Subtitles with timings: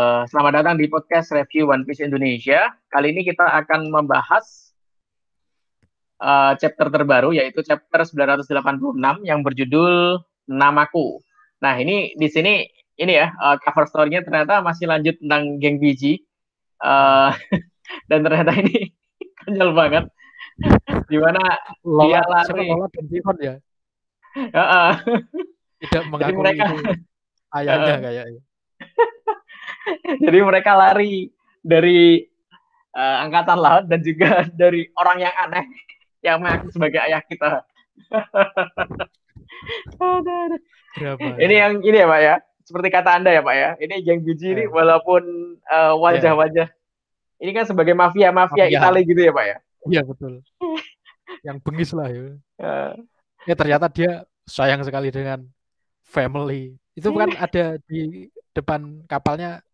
[0.00, 2.72] Uh, selamat datang di podcast review One Piece Indonesia.
[2.88, 4.72] Kali ini kita akan membahas
[6.24, 8.96] uh, chapter terbaru yaitu chapter 986
[9.28, 11.20] yang berjudul Namaku.
[11.60, 12.64] Nah, ini di sini
[12.96, 16.24] ini ya uh, cover story-nya ternyata masih lanjut tentang geng biji.
[16.80, 17.36] Uh,
[18.08, 18.96] dan ternyata ini
[19.44, 20.04] konyol banget.
[21.12, 21.44] Di mana
[22.08, 22.72] dia lari.
[22.72, 23.54] Lola dan Jihon ya.
[24.32, 24.92] Uh, uh.
[25.84, 26.88] Tidak mengakui mereka, itu
[27.52, 28.40] ayahnya uh, kayaknya.
[30.24, 32.24] Jadi mereka lari dari
[32.96, 35.64] uh, angkatan laut dan juga dari orang yang aneh
[36.20, 37.64] yang mengaku sebagai ayah kita.
[41.44, 42.36] ini yang ini ya Pak ya.
[42.60, 43.70] Seperti kata Anda ya Pak ya.
[43.80, 45.22] Ini geng biji ini walaupun
[45.66, 46.68] uh, wajah-wajah
[47.40, 49.56] ini kan sebagai mafia-mafia Italia gitu ya Pak ya.
[49.88, 50.44] Iya betul.
[51.40, 52.36] yang bengis lah ya.
[52.60, 52.92] Uh.
[53.48, 55.48] Ya ternyata dia sayang sekali dengan
[56.04, 56.76] family.
[56.92, 59.64] Itu kan ada di depan kapalnya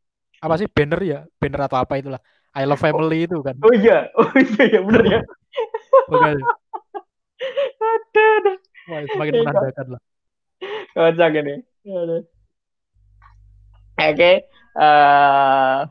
[0.41, 0.69] apa sih?
[0.69, 1.20] Banner ya?
[1.41, 2.20] Banner atau apa itulah.
[2.56, 3.56] I love family itu kan.
[3.61, 4.09] Oh iya.
[4.19, 5.20] Oh iya ya benar ya.
[6.09, 6.37] Bukan.
[7.77, 8.53] ada ada.
[8.87, 10.03] Wah, semakin iya, menandakan lah.
[10.97, 11.55] Kocak ini.
[11.87, 12.25] Oke
[13.97, 14.34] okay.
[14.77, 15.84] uh,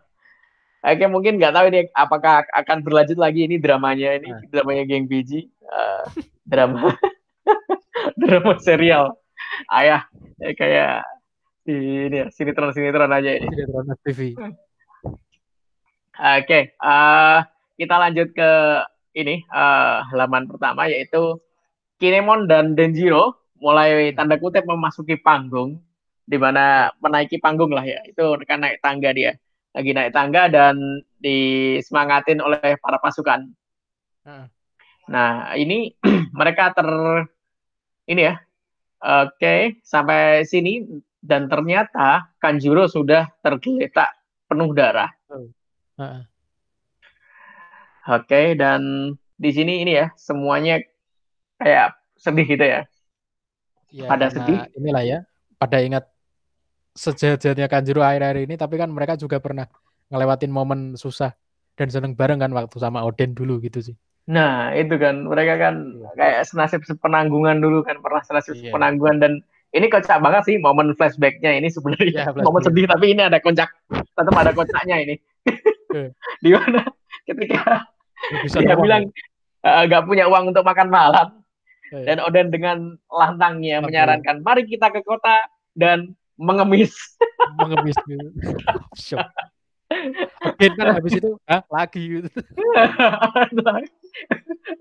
[0.86, 4.42] eh, Oke mungkin nggak tahu ini apakah akan berlanjut lagi ini dramanya ini nah.
[4.54, 6.06] dramanya geng biji uh,
[6.46, 6.94] drama
[8.22, 9.18] drama serial.
[9.74, 10.06] Ayah
[10.38, 10.94] ya, kayak
[11.66, 13.48] ini ya sinetron sinetron aja ini.
[13.50, 14.20] Sinetron TV
[16.16, 17.38] oke okay, uh, eh,
[17.76, 18.52] kita lanjut ke
[19.16, 21.40] ini uh, halaman pertama yaitu
[22.00, 25.80] Kinemon dan Denjiro mulai tanda kutip memasuki panggung
[26.28, 28.04] di mana menaiki panggung lah ya.
[28.04, 29.40] Itu rekan naik tangga dia.
[29.72, 30.76] Lagi naik tangga dan
[31.24, 33.48] disemangatin oleh para pasukan.
[34.28, 34.52] Hmm.
[35.08, 35.96] Nah ini
[36.40, 36.88] mereka ter
[38.12, 38.36] ini ya.
[39.00, 40.84] Oke okay, sampai sini
[41.26, 44.14] dan ternyata Kanjuro sudah tergeletak
[44.46, 45.10] penuh darah.
[45.26, 45.50] Uh.
[45.98, 46.22] Uh.
[48.06, 50.78] Oke, okay, dan di sini ini ya semuanya
[51.58, 52.86] kayak sedih gitu ya.
[53.90, 54.62] ya pada sedih.
[54.78, 55.20] Inilah ya,
[55.58, 56.06] pada ingat
[56.94, 59.66] sejajarnya Kanjuro akhir-akhir ini, tapi kan mereka juga pernah
[60.14, 61.34] ngelewatin momen susah
[61.74, 63.98] dan seneng bareng kan waktu sama Oden dulu gitu sih.
[64.30, 66.10] Nah itu kan mereka kan iya.
[66.14, 68.70] kayak senasib sepenanggungan dulu kan pernah senasib yeah.
[68.70, 69.34] sepenanggungan dan
[69.76, 72.32] ini kocak banget sih momen flashbacknya ini sebenarnya.
[72.32, 73.68] Ya, momen sedih tapi ini ada kocak.
[73.92, 75.16] Tetap ada kocaknya ini.
[76.44, 76.88] Di mana?
[77.28, 77.84] Ketika
[78.42, 79.12] Bisa dia bilang
[79.66, 81.28] nggak uh, punya uang untuk makan malam.
[81.94, 83.86] Ya, dan Oden dengan lantangnya okay.
[83.86, 85.46] menyarankan mari kita ke kota
[85.78, 86.96] dan mengemis.
[87.62, 88.28] Mengemis gitu.
[90.42, 92.04] Mungkin kan habis itu ah, lagi?
[92.20, 92.30] Gitu.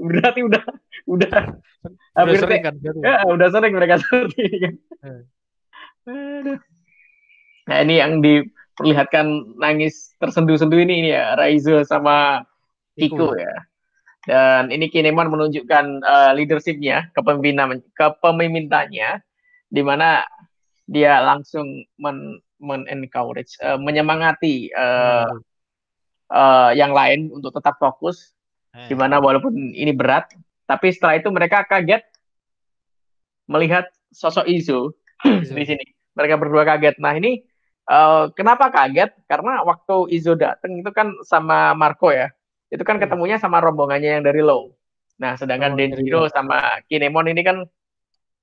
[0.01, 0.65] Berarti udah
[1.05, 1.61] udah
[2.17, 2.75] hampir sering kan.
[2.81, 4.75] Ya, udah sering mereka seperti ini kan.
[5.05, 6.57] Eh.
[7.65, 12.45] Nah, ini yang diperlihatkan nangis tersenduh-senduh ini, ini ya Raizo sama
[12.97, 13.55] Kiko ya.
[14.25, 19.21] Dan ini Kinemon menunjukkan uh, leadershipnya, kepemimpinan kepemimpinannya
[19.69, 20.25] di mana
[20.89, 25.41] dia langsung men men-encourage, uh, menyemangati uh, hmm.
[26.33, 28.33] uh, yang lain untuk tetap fokus,
[28.73, 28.89] hmm.
[28.89, 30.33] di mana walaupun ini berat,
[30.65, 32.05] tapi setelah itu mereka kaget
[33.49, 35.85] melihat sosok Izo di sini.
[36.15, 36.97] Mereka berdua kaget.
[37.03, 37.43] Nah ini
[37.91, 39.13] uh, kenapa kaget?
[39.27, 42.31] Karena waktu Izo datang itu kan sama Marco ya,
[42.71, 43.03] itu kan hmm.
[43.05, 44.73] ketemunya sama rombongannya yang dari Low.
[45.19, 47.67] Nah sedangkan oh, Denjiro sama Kinemon ini kan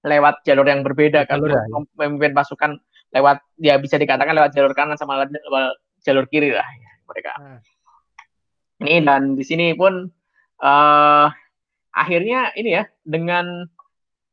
[0.02, 1.62] lewat jalur yang berbeda kan, ya.
[1.94, 2.82] memimpin pasukan
[3.14, 5.30] lewat ya bisa dikatakan lewat jalur kanan sama
[6.02, 7.32] jalur kiri lah ya, mereka.
[7.38, 7.60] Hmm.
[8.82, 10.10] Ini dan di sini pun
[10.60, 11.28] uh,
[11.92, 13.68] akhirnya ini ya dengan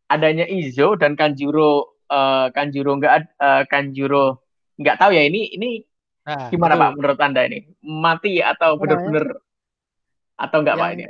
[0.08, 4.42] adanya Izo dan Kanjuro uh, Kanjuro enggak uh, Kanjuro
[4.78, 5.82] nggak tahu ya ini ini
[6.24, 6.82] nah, gimana itu.
[6.82, 7.58] Pak menurut Anda ini?
[7.82, 9.26] Mati atau benar-benar
[10.38, 11.04] atau enggak Pak ini?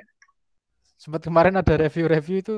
[0.98, 2.56] Sempat kemarin ada review-review itu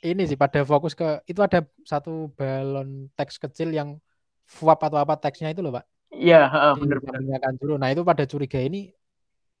[0.00, 3.98] ini sih pada fokus ke itu ada satu balon teks kecil yang
[4.46, 5.84] fuap atau apa teksnya itu loh pak.
[6.14, 6.48] Iya
[6.78, 7.02] bener
[7.42, 7.74] Kanjuro.
[7.76, 8.94] Nah itu pada curiga ini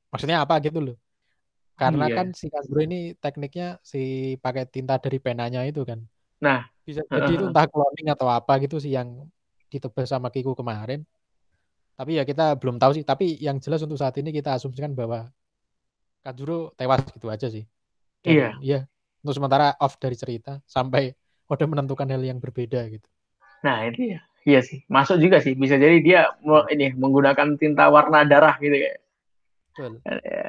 [0.08, 0.96] maksudnya apa gitu loh
[1.76, 2.16] karena iya.
[2.16, 6.00] kan si Kanjuro ini tekniknya si pakai tinta dari penanya itu kan.
[6.40, 9.28] Nah bisa jadi uh, itu entah cloning atau apa gitu sih yang
[9.68, 11.04] ditebas sama Kiku kemarin.
[11.96, 13.04] Tapi ya kita belum tahu sih.
[13.04, 15.28] Tapi yang jelas untuk saat ini kita asumsikan bahwa
[16.24, 17.68] Kanjuro tewas gitu aja sih.
[18.24, 18.48] Dan, iya.
[18.64, 18.80] iya
[19.20, 21.12] untuk sementara off dari cerita sampai
[21.46, 23.08] udah menentukan hal yang berbeda gitu.
[23.62, 25.58] Nah itu ya Iya sih, masuk juga sih.
[25.58, 26.30] Bisa jadi dia
[26.70, 28.94] ini menggunakan tinta warna darah gitu ya.
[29.76, 30.00] Betul.
[30.08, 30.48] Ya, ya,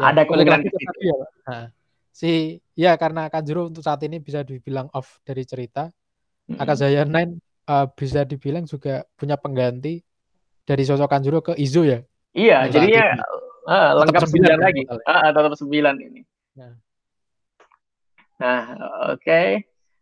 [0.00, 0.64] ada kemungkinan.
[0.96, 1.66] Ya, nah,
[2.08, 5.92] si ya karena Kanjuro untuk saat ini bisa dibilang off dari cerita.
[6.48, 6.62] Mm -hmm.
[6.64, 7.36] Akazaya Nine
[7.68, 10.00] uh, bisa dibilang juga punya pengganti
[10.64, 12.00] dari sosok Kanjuro ke Izo ya.
[12.32, 13.20] Iya, jadinya
[13.68, 14.82] uh, lengkap sembilan lagi.
[14.88, 16.20] Uh, tetap sembilan ini.
[16.56, 16.72] Nah,
[18.40, 18.62] nah
[19.12, 19.20] oke.
[19.20, 19.48] Okay.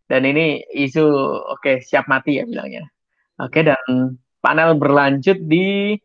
[0.07, 2.87] Dan ini Izu oke okay, siap mati ya bilangnya.
[3.39, 5.95] Oke okay, dan panel berlanjut di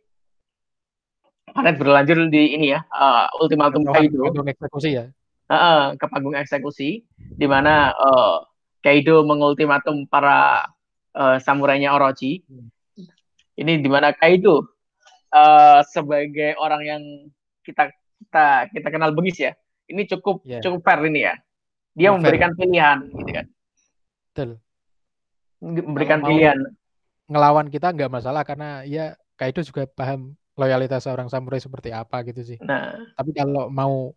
[1.56, 4.28] panel berlanjut di ini ya uh, ultimatum Kaido.
[4.28, 5.08] eksekusi ya.
[5.48, 8.44] Uh, ke panggung eksekusi di mana uh,
[8.84, 10.68] Kaido mengultimatum para
[11.16, 12.44] uh, samurainya Orochi.
[12.44, 12.68] Hmm.
[13.56, 14.76] Ini di mana Kaido
[15.32, 17.02] uh, sebagai orang yang
[17.64, 17.88] kita
[18.20, 19.52] kita kita kenal bengis ya.
[19.88, 20.60] Ini cukup yeah.
[20.60, 21.34] cukup fair ini ya.
[21.96, 22.68] Dia memberikan fair.
[22.68, 23.46] pilihan gitu kan.
[24.28, 24.50] Betul.
[25.64, 26.58] Memberikan Kalau pilihan.
[27.26, 32.42] Ngelawan kita nggak masalah karena ya Kaido juga paham loyalitas seorang samurai seperti apa gitu
[32.42, 32.58] sih.
[32.64, 34.16] Nah, tapi kalau mau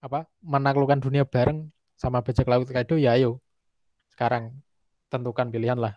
[0.00, 3.40] apa menaklukkan dunia bareng sama bajak laut Kaido ya ayo
[4.12, 4.56] sekarang
[5.12, 5.96] tentukan pilihan lah.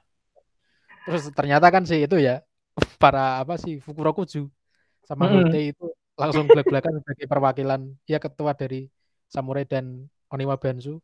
[1.07, 2.43] Terus ternyata kan sih itu ya
[3.03, 4.51] para apa sih Fukurokuju
[5.07, 5.71] sama mm -hmm.
[5.73, 5.87] itu
[6.19, 8.91] langsung belak-belakan sebagai perwakilan ya ketua dari
[9.31, 10.99] samurai dan Oniwa Bansu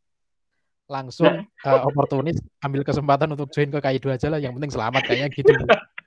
[0.85, 5.29] langsung uh, oportunis ambil kesempatan untuk join ke Kaido aja lah yang penting selamat kayaknya
[5.33, 5.49] gitu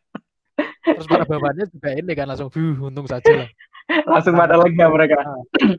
[0.96, 3.48] terus para bawahnya juga ini kan langsung huh, untung saja lah
[4.12, 5.16] langsung mata lega mereka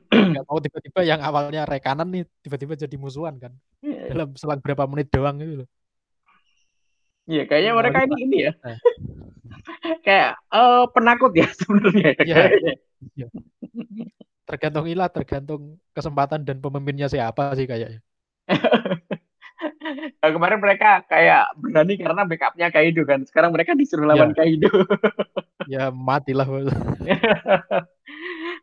[0.10, 3.54] nggak mau tiba-tiba yang awalnya rekanan nih tiba-tiba jadi musuhan kan
[3.86, 4.14] iya.
[4.14, 5.70] dalam selang berapa menit doang gitu loh
[7.30, 8.52] Iya, kayaknya mereka ini ini ya.
[8.58, 8.78] Nah.
[10.06, 12.18] kayak uh, penakut ya sebenarnya.
[12.26, 12.44] Iya.
[13.14, 13.28] iya.
[14.50, 18.02] Tergantung ilah, tergantung kesempatan dan pemimpinnya siapa sih kayaknya.
[20.18, 23.22] Nah, kemarin mereka kayak berani karena backupnya Kaido kan.
[23.30, 24.38] Sekarang mereka disuruh lawan ya.
[24.42, 24.72] Kaido.
[25.70, 26.48] ya matilah.
[26.54, 26.66] Oke,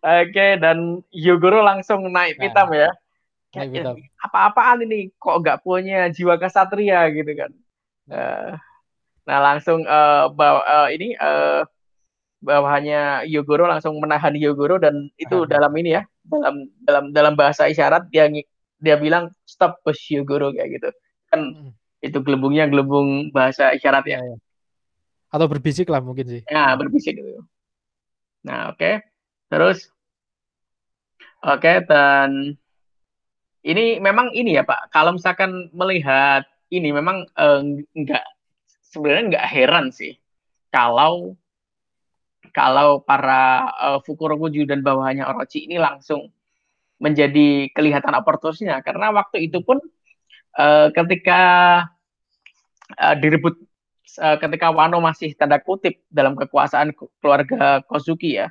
[0.04, 2.90] okay, dan Yogoro langsung naik nah, pitam ya.
[3.56, 5.10] Naik Apa-apaan ini?
[5.16, 7.50] Kok nggak punya jiwa kesatria gitu kan?
[8.06, 8.54] Uh,
[9.26, 11.66] nah langsung uh, bawa uh, ini uh,
[12.38, 15.48] bawahnya Yogoro langsung menahan Yogoro dan itu uh.
[15.50, 18.30] dalam ini ya dalam dalam dalam bahasa isyarat dia
[18.78, 20.88] dia bilang stop push Yogoro kayak gitu
[21.36, 21.70] kan hmm.
[22.00, 24.18] itu gelembungnya gelembung bahasa isyarat ya.
[24.24, 24.36] ya, ya.
[25.28, 26.42] Atau berbisik lah mungkin sih.
[26.48, 27.44] Ya berbisik gitu.
[28.46, 28.94] Nah oke okay.
[29.52, 29.92] terus
[31.44, 32.56] oke okay, dan
[33.66, 37.60] ini memang ini ya Pak kalau misalkan melihat ini memang uh,
[37.92, 38.24] nggak
[38.94, 40.14] sebenarnya nggak heran sih
[40.70, 41.34] kalau
[42.54, 46.32] kalau para uh, Fukurokuju dan bawahnya Orochi ini langsung
[46.96, 49.76] menjadi kelihatan oportunisnya karena waktu itu pun
[50.58, 51.40] uh, ketika
[52.96, 53.56] uh, direbut
[54.20, 58.50] uh, ketika Wano masih tanda kutip dalam kekuasaan keluarga Kozuki ya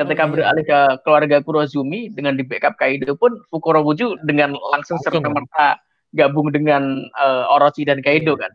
[0.00, 0.32] ketika oh, iya.
[0.32, 5.76] beralih ke keluarga Kurozumi dengan di backup Kaido pun Fukurokuju dengan langsung serta merta
[6.16, 8.50] gabung dengan uh, Orochi dan Kaido kan.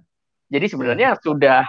[0.49, 1.63] Jadi sebenarnya sudah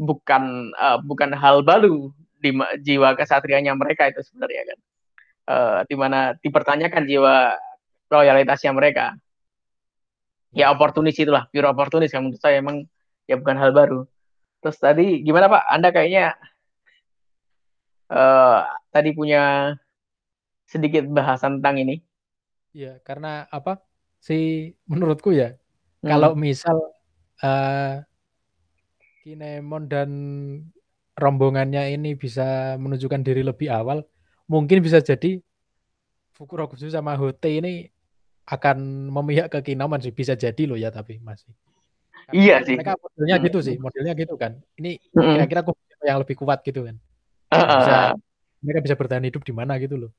[0.00, 2.10] bukan uh, bukan hal baru
[2.42, 2.52] di
[2.84, 4.78] jiwa kesatrianya mereka itu sebenarnya kan.
[5.44, 7.54] Uh, di mana dipertanyakan jiwa
[8.08, 9.14] loyalitasnya mereka.
[10.54, 12.86] Ya oportunis itulah, pure oportunis kan menurut saya emang
[13.26, 14.06] ya bukan hal baru.
[14.62, 15.62] Terus tadi gimana Pak?
[15.68, 16.38] Anda kayaknya
[18.08, 18.64] uh,
[18.94, 19.74] tadi punya
[20.64, 21.96] sedikit bahasan tentang ini.
[22.74, 23.82] Iya, karena apa?
[24.24, 26.08] si menurutku ya hmm.
[26.08, 26.80] kalau misal
[27.44, 28.00] uh,
[29.20, 30.10] Kinemon dan
[31.16, 34.04] rombongannya ini bisa menunjukkan diri lebih awal,
[34.48, 35.40] mungkin bisa jadi
[36.34, 37.88] Fukurokusu sama Hote ini
[38.44, 41.48] akan memihak ke Kinemon sih bisa jadi loh ya tapi masih.
[42.28, 42.76] Karena iya sih.
[42.76, 44.60] Mereka modelnya gitu sih, modelnya gitu kan.
[44.80, 45.60] Ini kira-kira
[46.04, 46.96] yang lebih kuat gitu kan.
[47.52, 48.16] Bisa,
[48.60, 50.12] mereka bisa bertahan hidup di mana gitu loh.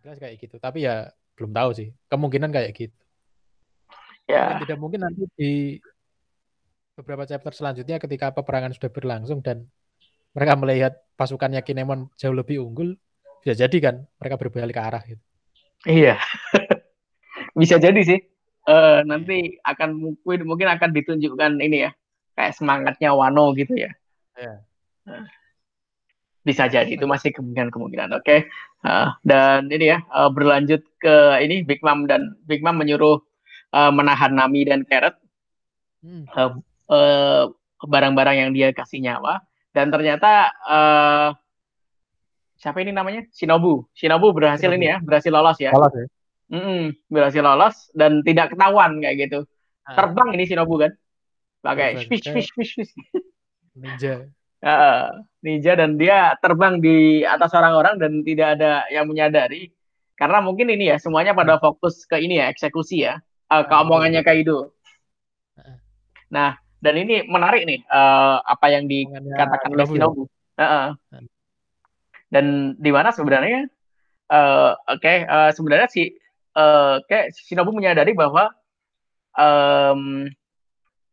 [0.00, 0.56] Jelas kayak gitu.
[0.56, 1.88] Tapi ya belum tahu sih.
[2.08, 2.98] Kemungkinan kayak gitu.
[4.28, 4.56] Ya.
[4.56, 5.52] Dan tidak mungkin nanti di
[6.92, 9.64] beberapa chapter selanjutnya ketika peperangan sudah berlangsung dan
[10.36, 13.00] mereka melihat pasukannya Kinemon jauh lebih unggul,
[13.40, 15.22] bisa jadi kan mereka berbalik ke arah gitu.
[15.88, 16.20] Iya.
[17.58, 18.20] Bisa jadi sih.
[18.68, 21.90] Uh, nanti akan mungkin mungkin akan ditunjukkan ini ya
[22.36, 23.90] kayak semangatnya Wano gitu ya.
[24.38, 24.62] Yeah.
[25.08, 25.26] Uh
[26.48, 28.48] bisa jadi itu masih kemungkinan kemungkinan oke okay?
[28.88, 33.20] uh, dan ini ya uh, berlanjut ke ini Big Mom dan Big Mom menyuruh
[33.76, 35.20] uh, menahan Nami dan Carrot
[36.00, 36.24] hmm.
[36.32, 36.56] uh,
[36.88, 37.52] uh,
[37.84, 39.44] barang-barang yang dia kasih nyawa
[39.76, 41.28] dan ternyata uh,
[42.56, 44.80] siapa ini namanya Shinobu Shinobu berhasil Shinobu.
[44.80, 46.06] ini ya berhasil lolos ya, lolos, ya?
[46.48, 49.40] Mm -mm, berhasil lolos dan tidak ketahuan kayak gitu.
[49.88, 49.96] Ah.
[49.96, 50.92] terbang ini Shinobu kan?
[51.64, 52.92] Pakai fish fish fish fish
[53.76, 54.24] ninja.
[54.58, 59.70] Uh, ninja dan dia terbang di atas orang-orang dan tidak ada yang menyadari.
[60.18, 63.22] Karena mungkin ini ya semuanya pada fokus ke ini ya eksekusi ya
[63.54, 64.74] uh, ke omongannya Kaido.
[66.34, 70.26] Nah dan ini menarik nih uh, apa yang dikatakan oleh Shinobu.
[70.58, 70.88] Uh -uh.
[72.34, 73.70] Dan di mana sebenarnya
[74.34, 76.18] uh, oke okay, uh, sebenarnya si
[76.58, 78.50] uh, kayak Shinobu menyadari bahwa
[79.38, 80.26] um,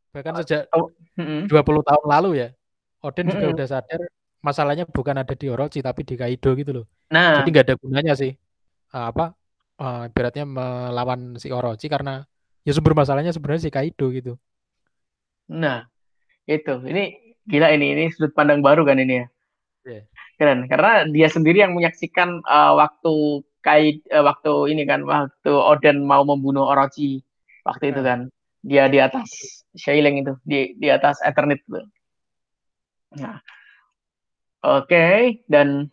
[0.10, 0.90] bahkan sejak oh,
[1.22, 1.54] uh, 20
[1.86, 2.50] tahun lalu ya
[3.06, 4.02] Odin juga udah sadar
[4.42, 6.86] masalahnya bukan ada di Orochi tapi di Kaido gitu loh.
[7.14, 8.34] Nah, jadi nggak ada gunanya sih
[8.90, 9.36] apa
[9.82, 12.26] uh, beratnya melawan si Orochi karena
[12.66, 14.38] ya sumber masalahnya sebenarnya si Kaido gitu.
[15.50, 15.86] Nah,
[16.50, 19.28] itu ini gila ini ini sudut pandang baru kan ini ya.
[19.86, 20.04] Yeah.
[20.36, 26.06] Keren karena dia sendiri yang menyaksikan uh, waktu kait uh, waktu ini kan waktu Oden
[26.06, 27.26] mau membunuh Orochi
[27.66, 28.30] waktu itu kan
[28.62, 29.26] dia di atas
[29.74, 31.82] Shailing itu di di atas Eternit itu.
[33.18, 33.42] Nah,
[34.62, 35.42] oke okay.
[35.50, 35.90] dan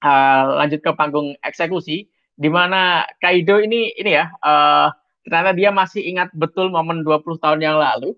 [0.00, 4.88] uh, lanjut ke panggung eksekusi di mana Kaido ini ini ya uh,
[5.28, 8.16] ternyata dia masih ingat betul momen 20 tahun yang lalu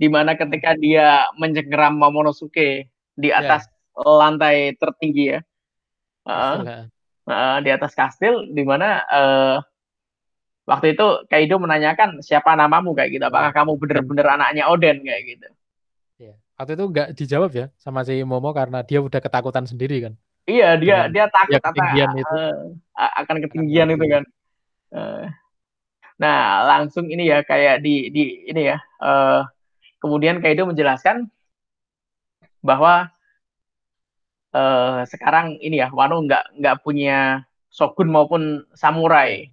[0.00, 2.88] di mana ketika dia mencengkeram Momonosuke
[3.20, 3.44] di ya.
[3.44, 4.08] atas yeah.
[4.08, 5.40] lantai tertinggi ya.
[6.24, 6.88] Uh,
[7.30, 9.56] uh, di atas kastil di mana uh,
[10.66, 15.48] waktu itu Kaido menanyakan siapa namamu kayak gitu apakah kamu bener-bener anaknya Oden kayak gitu.
[16.18, 16.36] Yeah.
[16.58, 20.14] Waktu itu nggak dijawab ya sama si Momo karena dia udah ketakutan sendiri kan.
[20.50, 22.34] Iya dia Dengan, dia takut ya, ketinggian apa, itu.
[22.34, 24.24] Uh, akan ketinggian itu kan.
[24.90, 25.24] Uh,
[26.20, 28.78] nah langsung ini ya kayak di di ini ya.
[29.00, 29.46] Uh,
[30.00, 31.28] kemudian Kaido menjelaskan
[32.60, 33.08] bahwa
[34.54, 39.46] uh, sekarang ini ya Wano nggak nggak punya shogun maupun samurai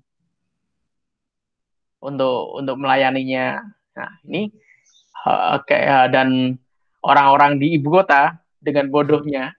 [2.02, 3.62] untuk untuk melayaninya.
[3.98, 4.50] Nah ini
[5.26, 6.58] uh, kayak dan
[7.02, 9.54] orang-orang di ibu kota dengan bodohnya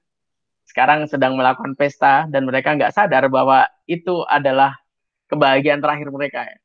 [0.68, 4.76] sekarang sedang melakukan pesta dan mereka nggak sadar bahwa itu adalah
[5.32, 6.58] kebahagiaan terakhir mereka ya.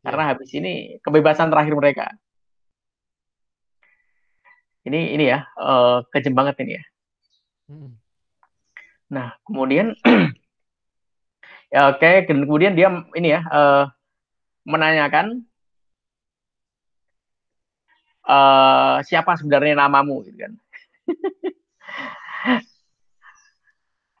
[0.00, 0.30] Karena yeah.
[0.32, 2.06] habis ini kebebasan terakhir mereka
[4.88, 6.84] ini ini ya uh, kejem banget ini ya.
[7.70, 7.99] Hmm.
[9.10, 9.92] Nah kemudian
[11.74, 12.88] ya oke okay, kemudian dia
[13.18, 13.84] ini ya uh,
[14.62, 15.42] menanyakan
[18.24, 20.52] uh, siapa sebenarnya namamu gitu kan.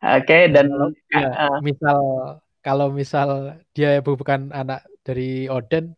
[0.02, 0.66] oke okay, dan
[1.14, 1.98] ya, uh, misal
[2.60, 5.94] kalau misal dia bukan anak dari Oden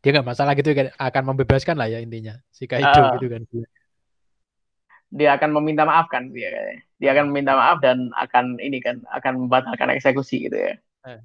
[0.00, 3.42] dia nggak masalah gitu kan akan membebaskan lah ya intinya si Kaido uh, gitu kan
[5.10, 9.46] dia akan meminta maaf kan dia dia akan meminta maaf dan akan ini kan akan
[9.46, 10.78] membatalkan eksekusi gitu ya.
[11.06, 11.20] Eh.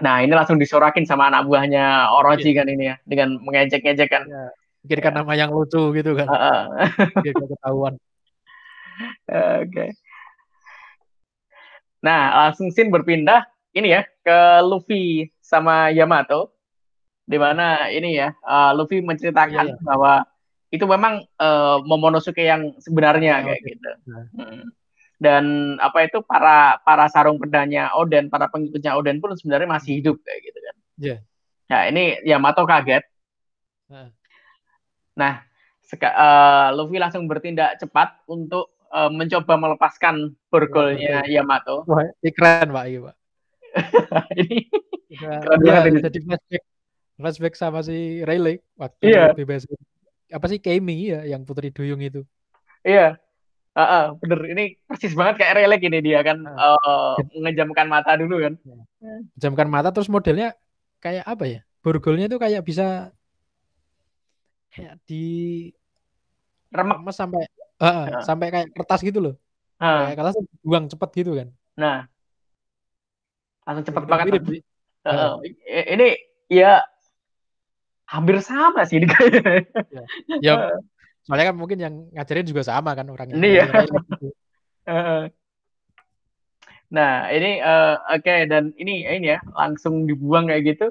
[0.00, 2.56] Nah ini langsung disorakin sama anak buahnya Orochi yeah.
[2.56, 4.24] kan ini ya dengan mengejek-ngejek kan.
[4.24, 4.50] Yeah.
[4.86, 5.16] Pikirkan ya.
[5.20, 6.26] nama yang lucu gitu kan.
[6.30, 6.60] Uh -uh.
[7.24, 7.94] Biar ketahuan.
[7.98, 9.68] Oke.
[9.68, 9.90] Okay.
[12.00, 16.54] Nah langsung scene berpindah ini ya ke Luffy sama Yamato,
[17.26, 19.84] di mana ini ya uh, Luffy menceritakan yeah, yeah.
[19.84, 20.12] bahwa
[20.68, 23.70] itu memang uh, Momonosuke yang sebenarnya oh, kayak okay.
[23.72, 23.90] gitu.
[24.36, 24.62] Hmm.
[25.18, 25.44] Dan
[25.82, 30.40] apa itu para para sarung pedanya Oden, para pengikutnya Oden pun sebenarnya masih hidup kayak
[30.44, 30.76] gitu kan.
[30.98, 31.08] Iya.
[31.08, 31.18] Yeah.
[31.68, 33.04] Nah, ini Yamato kaget.
[33.88, 34.08] Nah,
[35.16, 35.34] nah
[35.84, 41.84] seka, uh, Luffy langsung bertindak cepat untuk uh, mencoba melepaskan borgolnya Wah, Yamato.
[41.88, 42.84] Wah, ini keren, Pak.
[42.88, 43.16] Iya, Pak.
[44.40, 44.56] ini
[45.12, 46.64] keren ya, jadi flashback
[47.18, 49.34] flashback sama si Rayleigh waktu yeah.
[49.34, 49.74] bebasin
[50.28, 52.22] apa sih Kemi ya yang Putri Duyung itu.
[52.84, 53.16] Iya.
[53.78, 56.74] Uh, uh, bener ini persis banget kayak relek ini dia kan uh.
[56.82, 58.54] Uh, mengejamkan mata dulu kan.
[58.98, 60.58] Mengejamkan mata terus modelnya
[60.98, 61.60] kayak apa ya?
[61.78, 63.14] Borgolnya itu kayak bisa
[64.74, 65.24] kayak di
[66.74, 67.46] remek sampai
[67.78, 68.04] uh, uh.
[68.26, 69.34] sampai kayak kertas gitu loh.
[69.78, 70.10] Uh.
[70.10, 71.48] Kayak kertas buang cepet gitu kan.
[71.78, 71.98] Nah.
[73.62, 74.24] Langsung cepet banget.
[74.32, 74.44] Mirip,
[75.06, 75.32] uh, uh.
[75.68, 76.18] Ini
[76.50, 76.82] ya
[78.08, 80.02] hampir sama sih ini ya.
[80.40, 80.54] ya
[81.28, 84.00] soalnya kan mungkin yang ngajarin juga sama kan orangnya ini ya gitu.
[86.96, 90.88] nah ini uh, oke okay, dan ini ini ya langsung dibuang kayak gitu.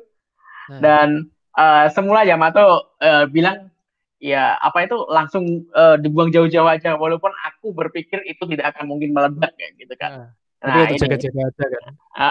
[0.68, 0.84] Nah.
[0.84, 1.10] dan
[1.58, 3.74] uh, semula Yamato uh, bilang
[4.22, 9.10] ya apa itu langsung uh, dibuang jauh-jauh aja walaupun aku berpikir itu tidak akan mungkin
[9.16, 10.34] meledak kayak gitu kan.
[10.62, 11.02] Nah, nah ini.
[11.02, 11.94] jaga-jaga aja kan.
[12.14, 12.26] Uh,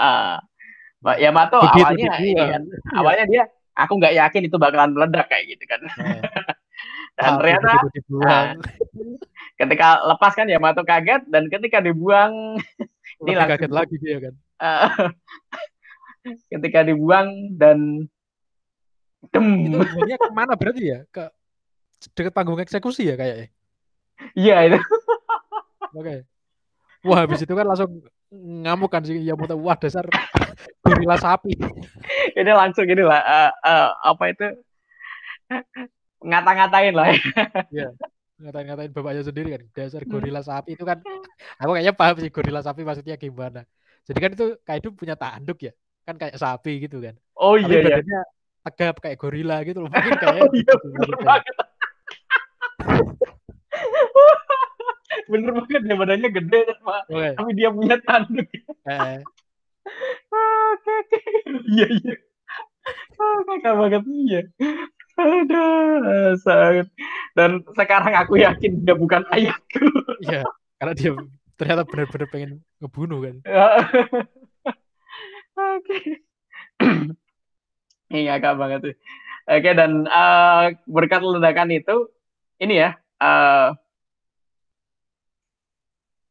[1.11, 2.63] uh, Yamato Begitu awalnya kan,
[2.99, 3.43] awalnya dia
[3.77, 5.81] aku nggak yakin itu bakalan meledak kayak gitu kan.
[5.85, 6.21] Nah.
[7.17, 7.69] dan ternyata
[8.13, 8.45] nah,
[9.61, 12.61] ketika lepas kan ya Yamato kaget dan ketika dibuang
[13.25, 14.35] ini langsung, kaget lagi dia kan.
[14.57, 14.89] Uh,
[16.53, 18.09] ketika dibuang dan
[19.33, 19.47] dem.
[19.69, 20.99] Itu buangnya ke mana berarti ya?
[21.09, 21.33] Ke
[22.13, 23.49] dekat panggung eksekusi ya kayaknya.
[24.37, 24.79] Iya itu.
[25.97, 26.05] Oke.
[26.05, 26.19] Okay.
[27.07, 28.03] Wah habis itu kan langsung
[28.37, 30.05] ngamuk kan sih ya wah dasar
[30.83, 31.53] gorila sapi.
[32.39, 34.47] Ini langsung gini lah uh, uh, apa itu?
[36.25, 37.13] Ngata-ngatain lah.
[37.71, 37.93] Ya.
[38.37, 39.63] ngatain-ngatain bapaknya sendiri kan.
[39.73, 40.13] Dasar hmm.
[40.13, 41.01] gorila sapi itu kan
[41.57, 43.65] aku kayaknya paham sih gorila sapi maksudnya gimana.
[44.07, 45.73] Jadi kan itu kayak itu punya tanduk ya
[46.07, 47.19] kan kayak sapi gitu kan.
[47.35, 48.23] Oh iya iya.
[48.63, 49.91] tegap kayak gorila gitu loh.
[49.91, 51.55] Mungkin kayak oh, iya, gitu, bener banget.
[55.27, 57.03] Bener banget ya badannya gede pak.
[57.11, 57.35] Okay.
[57.35, 58.47] tapi dia punya tanduk.
[58.87, 59.19] Eh.
[60.75, 61.19] Oke oke
[61.71, 61.87] iya.
[61.91, 62.15] Iya
[63.47, 64.43] kakak banget iya.
[65.17, 65.65] Ada
[66.39, 66.87] sangat.
[67.33, 69.87] Dan sekarang aku yakin dia bukan ayahku.
[70.23, 70.45] Iya
[70.77, 71.11] karena dia
[71.57, 73.37] ternyata benar-benar pengen ngebunuh kan.
[75.57, 76.21] Oke.
[78.13, 78.95] Iya kak banget tuh
[79.47, 81.97] oke dan uh, berkat ledakan itu
[82.59, 83.71] ini ya uh,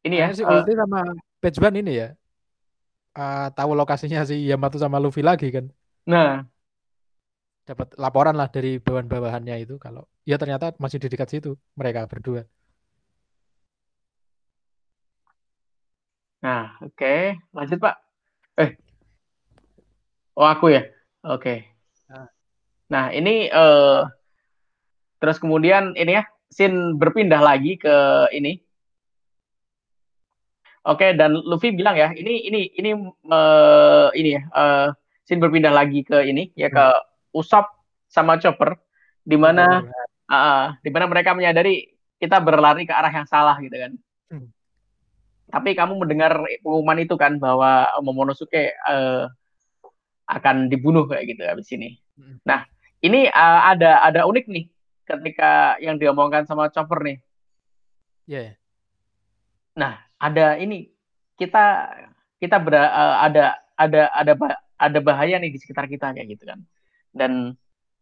[0.04, 2.08] ini ya si uh, Ulti sama Pejban ini ya
[3.18, 5.66] uh, tahu lokasinya si Yamato sama Luffy lagi kan
[6.06, 6.46] nah
[7.66, 12.46] dapat laporan lah dari bawahan-bawahannya itu kalau ya ternyata masih di dekat situ mereka berdua.
[16.46, 17.42] Nah, oke, okay.
[17.58, 17.96] lanjut Pak.
[18.62, 18.70] Eh,
[20.38, 20.86] oh aku ya,
[21.26, 21.42] oke.
[21.42, 21.58] Okay.
[22.06, 22.28] Nah.
[22.86, 24.06] nah, ini uh,
[25.18, 28.62] terus kemudian ini ya, Sin berpindah lagi ke ini.
[30.86, 32.90] Oke, okay, dan Luffy bilang ya, ini ini ini
[33.34, 34.88] uh, ini ya, uh,
[35.26, 37.68] Sin berpindah lagi ke ini ya ke hmm Usop
[38.08, 38.80] sama Chopper
[39.28, 39.84] di mana
[40.32, 43.92] uh, di mana mereka menyadari kita berlari ke arah yang salah gitu kan.
[44.32, 44.48] Hmm.
[45.52, 49.28] Tapi kamu mendengar pengumuman itu kan bahwa Momonosuke uh,
[50.32, 52.00] akan dibunuh kayak gitu habis ini.
[52.16, 52.40] Hmm.
[52.48, 52.64] Nah,
[53.04, 54.66] ini uh, ada ada unik nih
[55.04, 57.18] ketika yang diomongkan sama Chopper nih.
[58.32, 58.40] Iya.
[58.40, 58.52] Yeah.
[59.76, 60.90] Nah, ada ini
[61.38, 61.94] kita
[62.42, 64.34] kita ber, uh, ada ada ada
[64.76, 66.60] ada bahaya nih di sekitar kita kayak gitu kan
[67.14, 67.54] dan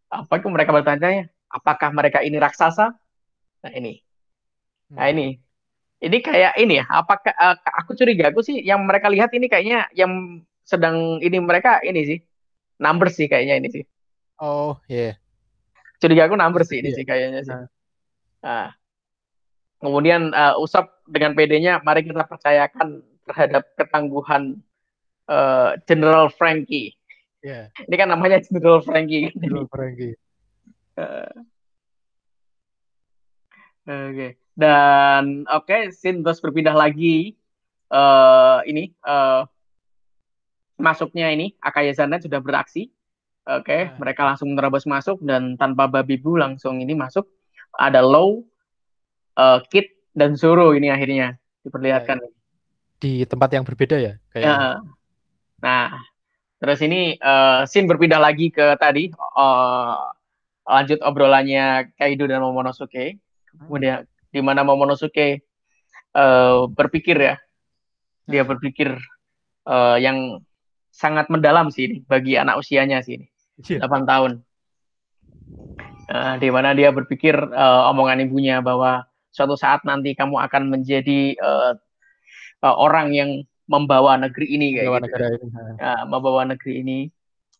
[0.09, 2.95] apa itu mereka bertanya apakah mereka ini raksasa
[3.63, 4.01] nah ini
[4.93, 5.13] nah hmm.
[5.13, 5.27] ini
[6.03, 9.87] ini kayak ini ya apakah uh, aku curiga aku sih yang mereka lihat ini kayaknya
[9.95, 12.19] yang sedang ini mereka ini sih
[12.79, 13.83] number sih kayaknya ini sih
[14.43, 15.15] oh iya yeah.
[16.01, 16.97] curiga aku number sih ini yeah.
[16.97, 17.67] sih kayaknya sih nah.
[18.43, 18.69] nah.
[19.83, 24.63] Kemudian uh, Usap dengan PD-nya mari kita percayakan terhadap ketangguhan
[25.27, 26.95] uh, General Frankie
[27.43, 27.67] Yeah.
[27.75, 29.27] Ini kan namanya General Frankie.
[29.35, 30.15] General Frankie.
[30.95, 31.27] Uh,
[33.83, 34.15] oke.
[34.15, 34.31] Okay.
[34.55, 37.35] Dan oke, okay, Sin terus berpindah lagi.
[37.91, 39.45] Uh, ini uh,
[40.79, 42.89] masuknya ini Akayazana sudah beraksi.
[43.43, 43.99] Oke, okay, nah.
[43.99, 47.27] mereka langsung menerobos masuk dan tanpa babi bu langsung ini masuk.
[47.75, 48.47] Ada Low,
[49.37, 52.21] uh, Kit dan Zoro ini akhirnya diperlihatkan.
[52.99, 54.45] Di tempat yang berbeda ya, kayak.
[54.47, 54.79] Ya.
[55.63, 55.91] Nah,
[56.63, 59.99] Terus ini uh, scene berpindah lagi ke tadi uh,
[60.63, 63.19] lanjut obrolannya Kaido dan Momonosuke.
[63.51, 65.43] Kemudian di mana Momonosuke
[66.15, 67.35] uh, berpikir ya,
[68.31, 68.51] dia hmm.
[68.55, 68.95] berpikir
[69.67, 70.39] uh, yang
[70.87, 73.27] sangat mendalam sih ini bagi anak usianya sih ini,
[73.67, 73.83] yeah.
[73.83, 74.31] 8 tahun.
[76.07, 81.33] Uh, di mana dia berpikir uh, omongan ibunya bahwa suatu saat nanti kamu akan menjadi
[81.41, 81.73] uh,
[82.61, 83.29] uh, orang yang
[83.65, 85.07] membawa negeri ini kayak membawa gitu.
[85.09, 85.47] Negara ini.
[85.81, 86.99] Ya, membawa negeri ini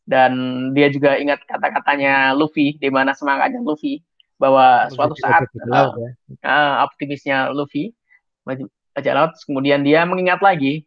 [0.04, 0.32] dan
[0.76, 4.04] dia juga ingat kata-katanya Luffy di mana semangatnya Luffy
[4.36, 6.10] bahwa suatu saat uh, ya.
[6.44, 7.96] uh, optimisnya Luffy
[8.44, 10.84] bajak laut kemudian dia mengingat lagi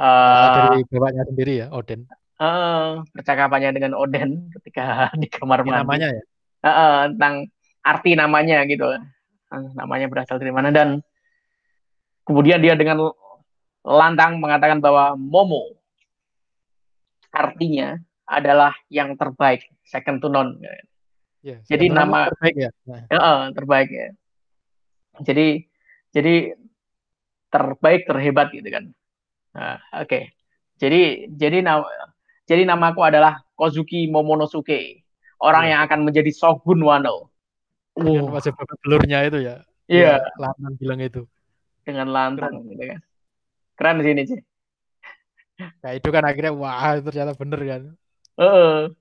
[0.00, 2.08] uh, dari bapaknya sendiri ya Oden
[2.40, 6.22] uh, percakapannya dengan Oden ketika di kamar mandi namanya ya
[6.64, 7.34] uh, uh, tentang
[7.84, 8.88] arti namanya gitu
[9.50, 11.02] namanya berasal dari mana dan
[12.22, 13.10] kemudian dia dengan
[13.82, 15.74] lantang mengatakan bahwa Momo
[17.34, 17.98] artinya
[18.30, 20.58] adalah yang terbaik, second to none.
[21.42, 22.70] Ya, jadi nama terbaik ya.
[23.10, 24.08] Uh, terbaik ya.
[25.24, 25.66] Jadi
[26.14, 26.54] jadi
[27.50, 28.84] terbaik terhebat gitu kan.
[29.56, 30.06] Nah, oke.
[30.06, 30.22] Okay.
[30.78, 31.86] Jadi jadi nama
[32.46, 35.02] jadi namaku adalah Kozuki Momonosuke,
[35.42, 35.70] orang ya.
[35.74, 37.29] yang akan menjadi Shogun Wano.
[38.00, 39.56] Dengan masih belurnya itu ya.
[39.90, 40.22] Iya.
[40.22, 40.40] Yeah.
[40.40, 41.22] Lantang bilang itu.
[41.84, 43.00] Dengan lantang gitu kan
[43.80, 44.40] keren di sini sih
[45.80, 47.82] nah itu kan akhirnya wah ternyata bener kan
[48.36, 48.92] uh.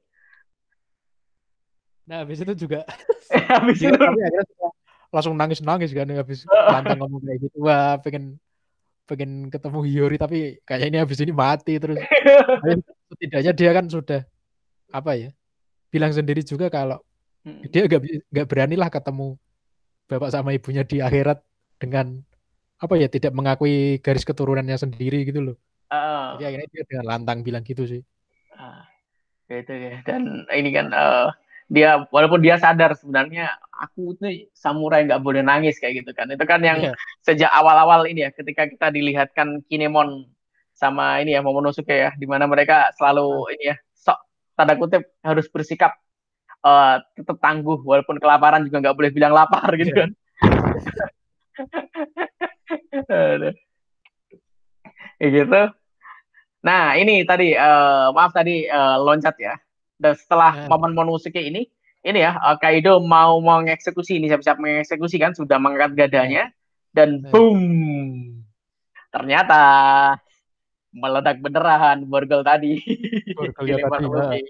[2.07, 2.87] nah habis itu juga
[3.59, 4.67] habis itu tapi akhirnya
[5.11, 6.79] langsung nangis nangis kan habis uh.
[6.79, 8.39] lantang ngomong kayak gitu wah pengen
[9.03, 11.99] pengen ketemu Hiyori tapi kayak ini habis ini mati terus
[13.11, 14.21] setidaknya dia kan sudah
[14.95, 15.29] apa ya
[15.91, 17.03] bilang sendiri juga kalau
[17.45, 17.67] hmm.
[17.69, 19.35] dia gak gak berani lah ketemu
[20.09, 21.39] bapak sama ibunya di akhirat
[21.77, 22.19] dengan
[22.79, 25.57] apa ya tidak mengakui garis keturunannya sendiri gitu loh.
[25.91, 28.01] Uh, Jadi akhirnya dia dengan lantang bilang gitu sih.
[28.55, 28.81] Uh,
[29.51, 29.99] gitu ya.
[30.07, 31.29] Dan ini kan uh,
[31.69, 36.41] dia walaupun dia sadar sebenarnya aku tuh samurai nggak boleh nangis kayak gitu kan itu
[36.41, 36.95] kan yang yeah.
[37.21, 40.25] sejak awal-awal ini ya ketika kita dilihatkan Kinemon
[40.73, 43.53] sama ini ya Momonosuke ya di mana mereka selalu hmm.
[43.53, 44.17] ini ya sok
[44.57, 45.93] tanda kutip harus bersikap
[46.63, 49.99] uh, tetap tangguh walaupun kelaparan juga nggak boleh bilang lapar gitu yeah.
[49.99, 50.09] kan
[55.19, 55.61] kayak gitu
[56.59, 59.55] nah ini tadi uh, maaf tadi uh, loncat ya
[59.99, 60.67] dan setelah yeah.
[60.67, 61.67] momen Momonosuke ini
[62.03, 66.51] ini ya uh, Kaido mau mengeksekusi ini siap-siap mengeksekusi kan sudah mengangkat gadanya
[66.91, 67.31] dan yeah.
[67.31, 67.59] boom
[69.09, 69.61] ternyata
[70.93, 72.81] meledak beneran borgol tadi.
[73.33, 73.77] Borgol
[74.25, 74.41] tadi.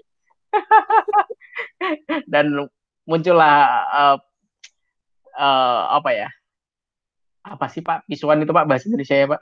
[2.32, 2.68] Dan
[3.08, 3.56] muncullah
[3.90, 4.16] uh,
[5.36, 6.28] uh, apa ya?
[7.42, 8.04] Apa sih Pak?
[8.06, 9.40] Pisuan itu Pak bahasa Indonesia ya Pak?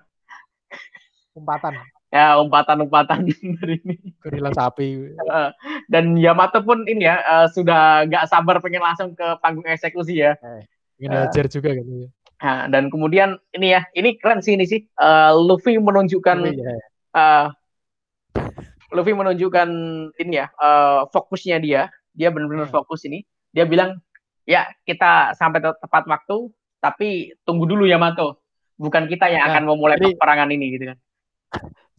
[1.35, 1.75] Umpatan.
[2.09, 3.29] Ya umpatan-umpatan
[3.61, 3.97] dari ini.
[4.25, 5.13] Gorila sapi.
[5.29, 5.53] Uh,
[5.93, 10.33] dan Yamato pun ini ya uh, sudah nggak sabar pengen langsung ke panggung eksekusi ya.
[10.41, 10.65] Eh,
[11.05, 12.09] ingin uh, juga kan ya.
[12.39, 14.87] Nah, dan kemudian ini ya, ini keren sih ini sih.
[14.95, 16.39] Uh, Luffy menunjukkan
[17.19, 17.51] uh,
[18.95, 19.69] Luffy menunjukkan
[20.23, 21.91] ini ya, uh, fokusnya dia.
[22.19, 22.75] Dia benar-benar hmm.
[22.75, 23.23] fokus ini.
[23.55, 24.03] Dia bilang,
[24.43, 26.51] "Ya, kita sampai te tepat waktu,
[26.83, 28.43] tapi tunggu dulu ya Mato.
[28.75, 30.99] Bukan kita yang akan nah, memulai jadi, peperangan ini gitu kan."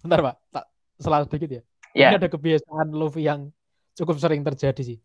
[0.03, 0.35] Bentar, Pak.
[0.51, 0.65] Tak
[0.99, 1.61] selalu sedikit ya.
[1.95, 2.11] Yeah.
[2.13, 3.49] Ini ada kebiasaan Luffy yang
[3.95, 4.99] cukup sering terjadi sih.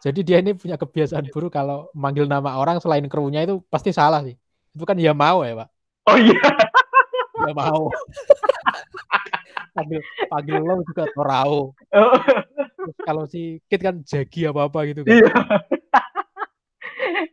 [0.00, 4.24] Jadi dia ini punya kebiasaan buruk kalau manggil nama orang selain krunya itu pasti salah
[4.24, 4.32] sih.
[4.72, 5.68] Itu kan ya mau ya, Pak.
[6.08, 6.40] Oh iya.
[7.44, 7.92] Ya mau.
[9.76, 11.72] panggil panggil lo juga Torao.
[11.94, 12.12] Oh.
[13.10, 15.10] Kalau si Kit kan Jagi apa apa gitu kan.
[15.10, 15.34] Iya.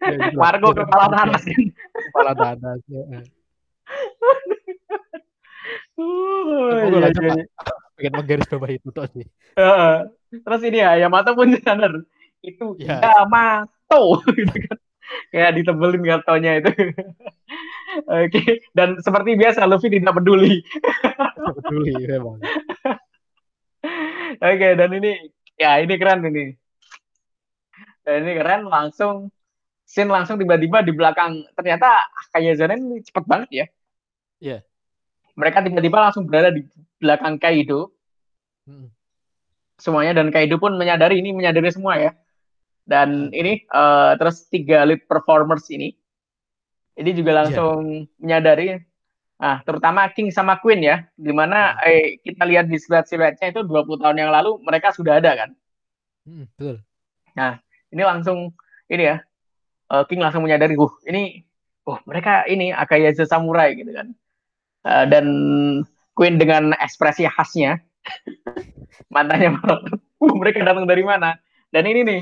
[0.01, 1.41] ya, gitu Margo kepala tanah.
[2.09, 2.73] Kepala tanah.
[2.89, 3.21] Ya.
[5.97, 7.45] Oh, iya, iya, iya.
[7.97, 9.25] pengen menggaris bawah itu tuh sih.
[9.57, 12.05] Uh, terus ini ya, ya mata pun sadar
[12.41, 13.01] itu ya.
[13.01, 14.77] Yamato gitu kan
[15.33, 16.71] kayak ditebelin kartonya itu.
[18.05, 18.49] Oke, okay.
[18.77, 20.61] dan seperti biasa Luffy tidak peduli.
[20.61, 22.37] tidak peduli memang.
[24.37, 26.55] Oke, okay, dan ini ya ini keren ini.
[28.05, 29.33] Dan ini keren langsung
[29.83, 33.55] scene langsung tiba-tiba di belakang ternyata kayak Zanen ini cepet banget ya.
[33.57, 33.65] Iya.
[34.39, 34.61] Yeah.
[35.37, 36.65] Mereka tiba-tiba langsung berada di
[36.97, 37.93] belakang Kaido.
[38.63, 38.89] Hmm.
[39.77, 42.11] Semuanya dan Kaido pun menyadari ini menyadari semua ya
[42.87, 45.91] dan ini uh, terus tiga lead performers ini,
[46.95, 47.37] ini juga iya.
[47.43, 48.07] langsung yeah.
[48.23, 48.79] menyadari,
[49.37, 52.17] ah terutama King sama Queen ya, di mana yeah.
[52.17, 55.49] eh, kita lihat di siluet-siluetnya itu 20 tahun yang lalu mereka sudah ada kan.
[56.25, 56.81] Hmm, betul.
[57.37, 57.61] Nah
[57.93, 58.51] ini langsung
[58.89, 59.17] ini ya,
[59.93, 61.45] uh, King langsung menyadari, uh ini,
[61.85, 64.07] oh mereka ini Akayaza Samurai gitu kan.
[64.87, 65.25] Uh, dan
[66.17, 67.77] Queen dengan ekspresi khasnya,
[69.13, 69.81] matanya uh,
[70.39, 71.37] mereka datang dari mana?
[71.69, 72.19] Dan ini nih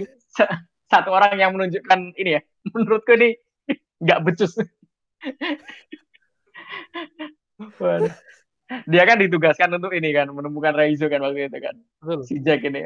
[0.89, 2.41] satu orang yang menunjukkan ini ya
[2.73, 3.35] menurutku ini
[4.03, 4.53] nggak becus
[8.89, 11.75] dia kan ditugaskan untuk ini kan menemukan Raizo kan waktu itu kan.
[12.01, 12.19] Betul.
[12.25, 12.81] si Jack ini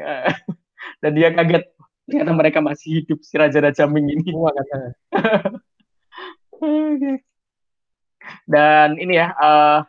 [1.00, 1.64] dan dia kaget
[2.10, 4.30] ternyata mereka masih hidup si Raja Raja Ming ini.
[8.46, 9.80] Dan ini ya uh,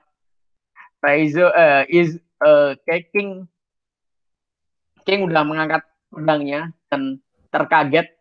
[1.03, 2.77] Raizo uh, is uh,
[3.12, 3.45] King.
[5.01, 5.81] King udah mengangkat
[6.13, 7.17] pedangnya dan
[7.49, 8.13] terkaget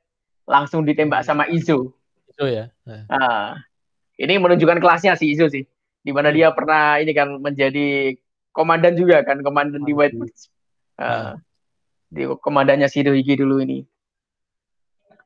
[0.49, 1.95] langsung ditembak sama Izo.
[2.33, 2.73] Izo ya.
[2.89, 3.61] Nah,
[4.17, 5.69] ini menunjukkan kelasnya si Izo sih,
[6.01, 8.17] di mana dia pernah ini kan menjadi
[8.51, 10.49] komandan juga kan, komandan di White Witch.
[11.01, 11.37] Uh,
[12.11, 13.85] di komandannya Shirohige dulu ini.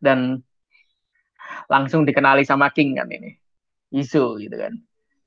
[0.02, 0.42] Dan
[1.70, 3.34] langsung dikenali sama King kan ini.
[3.94, 4.74] Izo gitu kan.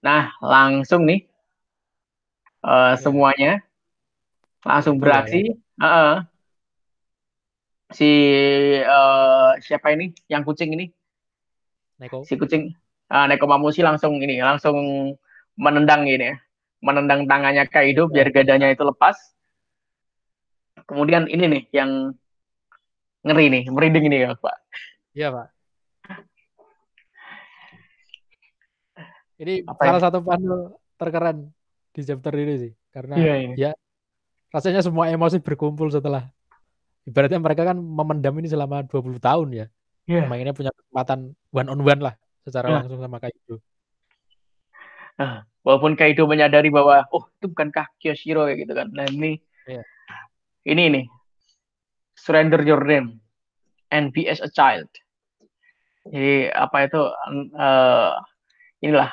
[0.03, 1.25] Nah, langsung nih
[2.62, 3.63] uh, semuanya
[4.62, 5.55] langsung beraksi.
[5.79, 6.15] Uh -uh
[7.91, 8.10] si
[8.83, 10.91] uh, siapa ini yang kucing ini
[12.03, 12.27] Neko.
[12.27, 12.75] si kucing
[13.07, 14.75] uh, Neko Mamushi langsung ini langsung
[15.58, 16.36] menendang ini ya
[16.80, 19.17] menendang tangannya Kaido biar gadanya itu lepas
[20.86, 22.13] kemudian ini nih yang
[23.26, 24.58] ngeri nih merinding ini ya Pak
[25.17, 25.48] iya Pak
[29.38, 30.06] ini Apa salah ini?
[30.06, 30.58] satu panel
[30.98, 31.38] terkeren
[31.93, 33.54] di chapter ini sih karena iya, iya.
[33.58, 33.72] ya
[34.54, 36.30] rasanya semua emosi berkumpul setelah
[37.08, 39.65] ibaratnya mereka kan memendam ini selama 20 tahun ya.
[40.08, 40.28] Yeah.
[40.28, 42.76] Mainnya punya kesempatan one on one lah secara yeah.
[42.84, 43.63] langsung sama Kaido.
[45.17, 48.88] Nah, walaupun Kaido menyadari bahwa oh itu bukankah Kyoshiro ya gitu kan.
[48.95, 49.36] Nah ini
[49.67, 49.84] yeah.
[50.63, 51.06] ini nih
[52.15, 53.19] surrender your name
[53.91, 54.88] and be as a child.
[56.08, 57.01] Jadi apa itu
[57.60, 58.15] uh,
[58.80, 59.12] inilah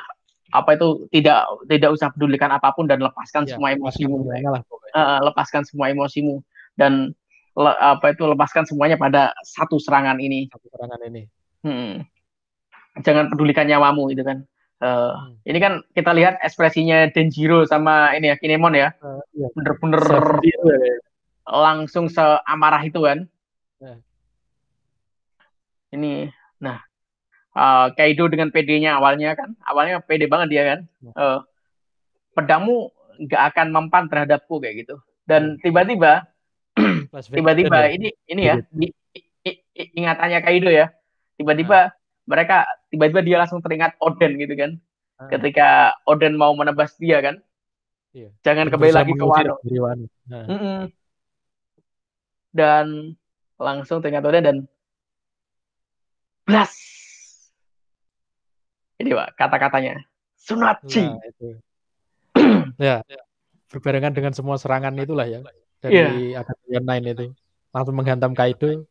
[0.54, 4.22] apa itu tidak tidak usah pedulikan apa pun dan lepaskan yeah, semua emosimu.
[4.22, 4.62] Lah,
[4.94, 6.38] uh, lepaskan semua emosimu
[6.78, 7.10] dan
[7.58, 10.46] le, apa itu lepaskan semuanya pada satu serangan ini.
[10.54, 11.22] Satu serangan ini.
[11.64, 12.04] Hmm.
[13.00, 14.46] jangan pedulikan nyawamu itu kan.
[14.82, 15.34] Uh, hmm.
[15.46, 19.48] Ini kan kita lihat ekspresinya Denjiro sama ini ya Kinemon ya, uh, iya.
[19.54, 20.02] bener-bener
[20.42, 20.58] ya.
[21.46, 23.24] langsung seamarah itu kan.
[23.78, 23.98] Uh.
[25.94, 26.82] Ini, nah
[27.54, 30.80] uh, Kaido dengan PD-nya awalnya kan, awalnya PD banget dia kan.
[31.14, 31.38] Uh,
[32.34, 32.90] pedangmu
[33.24, 34.98] nggak akan mempan terhadapku kayak gitu.
[35.24, 36.26] Dan tiba-tiba,
[37.38, 38.90] tiba-tiba ini ini ya, di,
[39.96, 40.90] ingatannya Kaido ya,
[41.38, 41.94] tiba-tiba
[42.26, 44.78] mereka tiba-tiba dia langsung teringat Oden gitu kan.
[45.18, 45.30] Hmm.
[45.34, 47.42] Ketika Oden mau menebas dia kan.
[48.14, 48.30] Iya.
[48.46, 49.58] Jangan kembali lagi ke Wano.
[50.30, 50.46] Nah.
[50.46, 50.78] Mm -mm.
[52.54, 52.86] Dan
[53.58, 54.56] langsung teringat Oden dan
[56.46, 56.72] blas.
[59.02, 59.98] Ini Pak, kata-katanya.
[60.38, 61.02] Sunachi.
[61.10, 61.48] Nah, itu.
[62.78, 63.02] ya,
[63.74, 65.42] berbarengan dengan semua serangan itulah ya
[65.82, 66.40] dari yeah.
[66.40, 67.26] Akademia Nine itu
[67.74, 68.86] langsung menghantam Kaido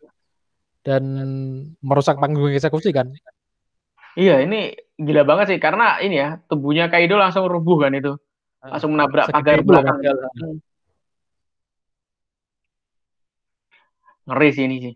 [0.83, 1.03] dan
[1.79, 3.09] merusak panggung eksekusi kan.
[4.13, 8.13] Iya, ini gila banget sih karena ini ya tubuhnya Kaido langsung rubuh kan itu.
[8.63, 9.97] Langsung menabrak pagar belakang.
[9.99, 10.57] Hmm.
[14.29, 14.93] Ngeri sih ini sih.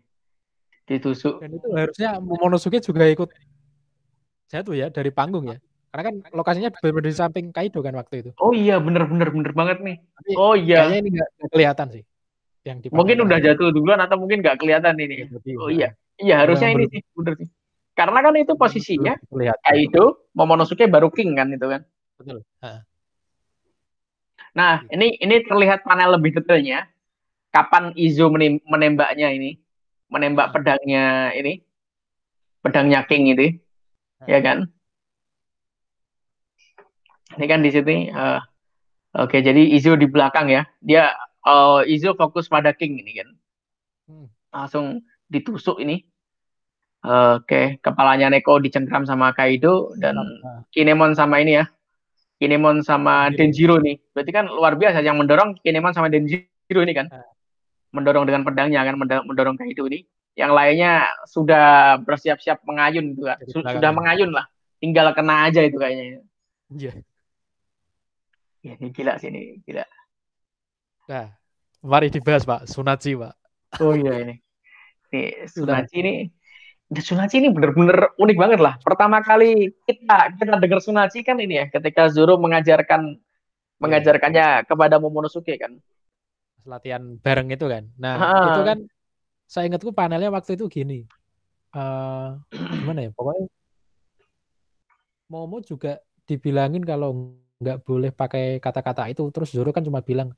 [0.88, 1.43] Ditusuk.
[1.43, 3.30] Dan itu harusnya Momonosuke juga ikut
[4.47, 5.58] jatuh ya dari panggung ya.
[5.91, 8.32] Karena kan lokasinya benar di samping Kaido kan waktu itu.
[8.39, 9.97] Oh iya, bener bener banget nih.
[9.99, 10.88] Tapi oh iya.
[10.88, 12.03] Kayaknya ini nggak kelihatan sih
[12.67, 15.32] yang mungkin udah jatuh duluan atau mungkin nggak kelihatan ini.
[15.56, 17.47] oh iya, iya harusnya ini sih bener sih.
[17.97, 19.17] Karena kan itu posisinya
[19.73, 20.03] itu
[20.38, 21.81] Momonosuke baru king kan itu kan.
[22.21, 22.45] Betul.
[24.53, 26.86] Nah, ini ini terlihat panel lebih detailnya.
[27.49, 28.29] Kapan Izo
[28.69, 29.57] menembaknya ini?
[30.13, 31.62] Menembak pedangnya ini.
[32.62, 33.47] Pedangnya King ini.
[34.25, 34.69] Ya kan?
[37.38, 38.41] Ini kan di sini uh,
[39.17, 40.65] Oke, jadi Izo di belakang ya.
[40.81, 41.13] Dia
[41.45, 43.29] uh, Izo fokus pada King ini kan.
[44.10, 44.27] Hmm.
[44.53, 44.86] Langsung
[45.29, 46.01] ditusuk ini.
[47.05, 47.65] Uh, Oke, okay.
[47.79, 50.17] kepalanya Neko dicengkram sama Kaido dan.
[50.73, 51.65] Kinemon sama ini ya.
[52.38, 53.38] Kinemon sama iya.
[53.38, 54.01] Denjiro nih.
[54.13, 57.07] Berarti kan luar biasa yang mendorong Kinemon sama Denjiro ini kan.
[57.10, 57.25] Nah.
[57.93, 60.03] Mendorong dengan pedangnya kan mendorong Kaido ini.
[60.38, 60.93] Yang lainnya
[61.25, 63.38] sudah bersiap-siap mengayun gitu kan.
[63.49, 64.45] Sudah mengayun lah.
[64.77, 66.21] Tinggal kena aja itu kayaknya.
[66.69, 66.93] Iya.
[68.62, 69.86] Ya, ini gila sih ini, gila.
[71.07, 71.31] Nah,
[71.81, 73.33] mari dibahas Pak, Sunachi Pak.
[73.79, 74.36] Oh iya ini.
[75.10, 76.13] Nih, Sunachi ini
[76.88, 78.80] Sunachi ini bener-bener unik banget lah.
[78.80, 83.80] Pertama kali kita kita dengar Sunachi kan ini ya, ketika Zoro mengajarkan yeah.
[83.84, 85.76] mengajarkannya kepada Momonosuke kan.
[86.63, 87.84] Latihan bareng itu kan.
[88.00, 88.32] Nah, ha.
[88.56, 88.80] itu kan
[89.47, 91.04] saya ingatku panelnya waktu itu gini.
[91.76, 93.12] Uh, gimana ya?
[93.12, 93.52] Pokoknya
[95.28, 100.32] Momo juga dibilangin kalau nggak boleh pakai kata-kata itu terus Zoro kan cuma bilang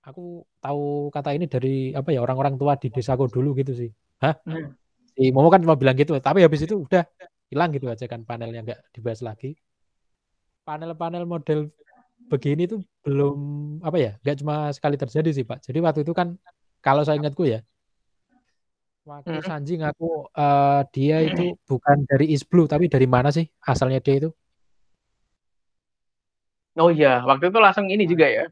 [0.00, 3.90] aku tahu kata ini dari apa ya orang-orang tua di desaku dulu gitu sih
[4.22, 4.79] hah hmm.
[5.20, 7.04] Si Momo kan cuma bilang gitu tapi habis itu udah
[7.52, 9.52] hilang gitu aja kan panelnya nggak dibahas lagi
[10.64, 11.68] panel-panel model
[12.32, 13.38] begini tuh belum
[13.84, 16.40] apa ya nggak cuma sekali terjadi sih pak jadi waktu itu kan
[16.80, 17.60] kalau saya ingatku ya
[19.04, 19.44] waktu hmm.
[19.44, 24.24] Sanji ngaku uh, dia itu bukan dari East Blue tapi dari mana sih asalnya dia
[24.24, 24.30] itu
[26.78, 28.46] Oh iya, waktu itu langsung ini juga ya.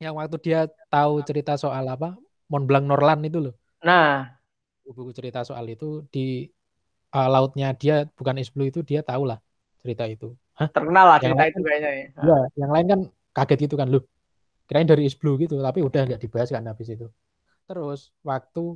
[0.00, 2.16] Yang waktu dia tahu cerita soal apa?
[2.48, 3.54] Mont Blanc Norland itu loh.
[3.84, 4.35] Nah,
[4.92, 6.46] buku cerita soal itu di
[7.14, 9.38] uh, lautnya dia bukan es blue itu dia tahu lah
[9.82, 10.34] cerita itu.
[10.56, 10.68] Hah?
[10.72, 12.06] Terkenal lah cerita itu kayaknya ya.
[12.22, 13.00] Iya, yang lain kan
[13.36, 14.04] kaget gitu kan loh.
[14.66, 17.06] Kirain dari es blue gitu, tapi udah nggak dibahas kan habis itu.
[17.66, 18.74] Terus waktu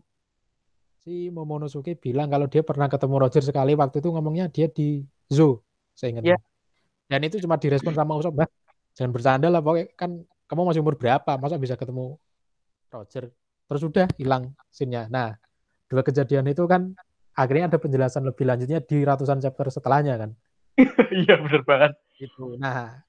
[1.00, 5.64] si Momonosuke bilang kalau dia pernah ketemu Roger sekali waktu itu ngomongnya dia di zoo,
[5.96, 6.36] saya ingat.
[6.36, 6.40] Yeah.
[7.10, 8.46] Dan itu cuma direspon sama Usop, bah,
[8.94, 12.14] jangan bercanda lah, pokoknya kan kamu masih umur berapa, masa bisa ketemu
[12.92, 13.34] Roger?
[13.66, 15.10] Terus udah hilang sinnya.
[15.10, 15.34] Nah,
[15.90, 16.94] dua kejadian itu kan
[17.34, 20.30] akhirnya ada penjelasan lebih lanjutnya di ratusan chapter setelahnya kan.
[21.10, 21.92] Iya benar banget.
[22.22, 22.54] Itu.
[22.56, 23.02] Nah,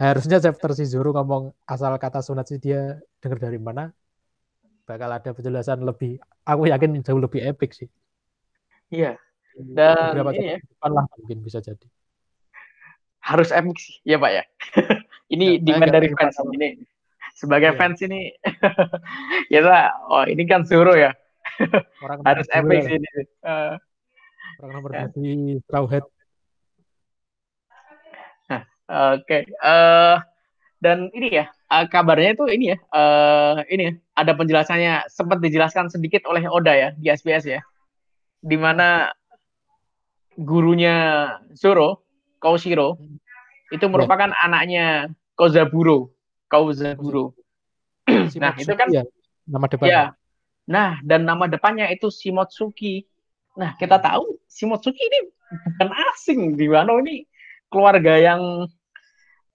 [0.00, 3.92] harusnya chapter si Zoro ngomong asal kata Sunatsu dia dengar dari mana,
[4.88, 6.16] bakal ada penjelasan lebih,
[6.48, 7.88] aku yakin jauh lebih epic sih.
[8.88, 9.20] Iya.
[9.54, 10.58] Dan beberapa ini ya.
[10.58, 11.86] depan lah mungkin bisa jadi
[13.24, 14.44] harus epic sih ya pak ya
[15.32, 16.68] ini ya, demand dari fans ini
[17.34, 17.76] sebagai ya.
[17.80, 18.30] fans ini
[19.52, 21.10] ya oh ini kan suruh ya
[22.02, 23.10] orang harus epic sih ini
[23.44, 23.74] uh,
[24.62, 25.06] orang nomor ya.
[25.12, 26.04] di straw hat
[28.50, 28.62] nah,
[29.14, 29.42] oke okay.
[29.62, 30.16] uh, eh,
[30.82, 35.88] dan ini ya uh, kabarnya itu ini ya uh, ini ya, ada penjelasannya sempat dijelaskan
[35.88, 37.60] sedikit oleh Oda ya di SBS ya
[38.44, 39.08] di mana
[40.36, 42.04] gurunya Zoro
[42.42, 43.00] Kaushiro
[43.72, 44.38] itu merupakan ya.
[44.44, 44.86] anaknya
[45.34, 46.14] Kozaburo.
[46.46, 47.34] Kozaburo.
[48.38, 49.02] nah, itu kan ya,
[49.48, 49.90] nama depannya.
[49.90, 50.04] Ya.
[50.64, 53.04] Nah, dan nama depannya itu Shimotsuki.
[53.56, 55.18] Nah, kita tahu Shimotsuki ini
[55.76, 56.98] bukan asing di Wano.
[57.04, 57.24] Ini
[57.68, 58.68] keluarga yang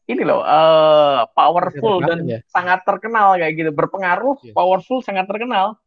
[0.10, 2.40] ini loh uh, powerful dan ya?
[2.50, 3.72] sangat terkenal kayak gitu.
[3.74, 4.54] Berpengaruh yeah.
[4.54, 5.78] powerful sangat terkenal.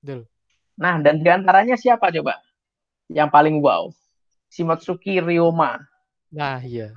[0.00, 0.24] Betul.
[0.80, 2.40] nah dan di antaranya siapa coba?
[3.12, 3.92] Yang paling wow
[4.50, 5.78] Shimotsuki Ryoma
[6.30, 6.94] nah iya.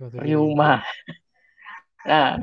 [0.00, 0.80] Ryoma
[2.08, 2.40] nah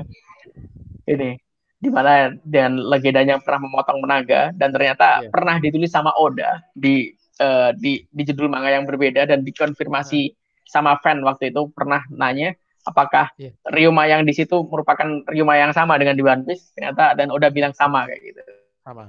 [1.06, 1.38] ini
[1.80, 5.32] di mana dan legendanya pernah memotong menaga dan ternyata yeah.
[5.32, 7.08] pernah ditulis sama Oda di
[7.40, 10.68] uh, di di judul manga yang berbeda dan dikonfirmasi yeah.
[10.68, 12.52] sama fan waktu itu pernah nanya
[12.84, 13.52] apakah yeah.
[13.68, 16.72] Ryuma yang di situ merupakan Ryuma yang sama dengan di One Piece?
[16.76, 18.40] Ternyata dan udah bilang sama kayak gitu.
[18.84, 19.08] Sama.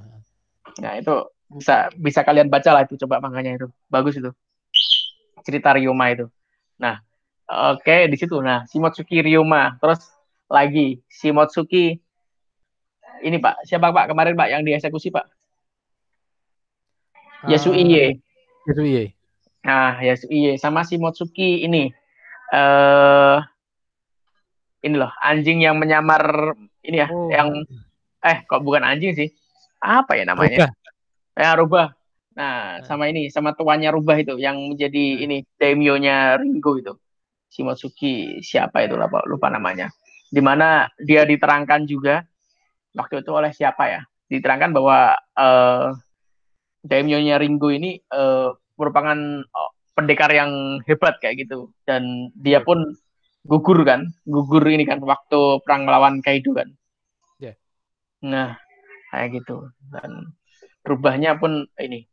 [0.79, 1.15] Nah itu
[1.51, 3.67] bisa bisa kalian baca lah itu coba manganya itu.
[3.87, 4.31] Bagus itu.
[5.43, 6.27] Cerita Ryuma itu.
[6.79, 6.99] Nah
[7.47, 8.39] oke okay, di situ.
[8.39, 9.79] Nah Shimotsuki Ryuma.
[9.79, 10.07] Terus
[10.51, 11.99] lagi Shimotsuki
[13.21, 13.65] ini Pak.
[13.65, 14.11] Siapa Pak?
[14.11, 15.25] Kemarin Pak yang dieksekusi Pak?
[17.41, 18.21] Uh, Yasuiye
[18.69, 19.17] Yasuiye
[19.65, 21.89] nah Yasuiye sama Shimotsuki ini.
[22.51, 23.41] Eh uh,
[24.81, 27.29] ini loh anjing yang menyamar ini ya oh.
[27.29, 27.53] yang
[28.25, 29.29] eh kok bukan anjing sih?
[29.81, 30.69] Apa ya namanya?
[30.69, 30.71] Rubah.
[31.37, 31.87] ya rubah.
[32.31, 35.23] Nah, nah sama ini sama tuannya rubah itu yang menjadi nah.
[35.25, 36.93] ini daimyo-nya Ringo itu.
[37.51, 39.91] Shimotsuki siapa itu lupa, lupa namanya.
[40.31, 42.23] Di mana dia diterangkan juga
[42.95, 44.01] waktu itu oleh siapa ya?
[44.31, 45.91] Diterangkan bahwa uh,
[46.85, 51.71] daimyo-nya Ringo ini uh, merupakan uh, pendekar yang hebat kayak gitu.
[51.83, 52.95] Dan dia pun
[53.45, 54.07] gugur kan?
[54.23, 56.69] Gugur ini kan waktu perang melawan Kaido kan?
[57.41, 57.55] Yeah.
[58.23, 58.57] nah
[59.11, 59.67] kayak gitu.
[59.91, 60.31] Dan
[60.87, 62.07] rubahnya pun ini.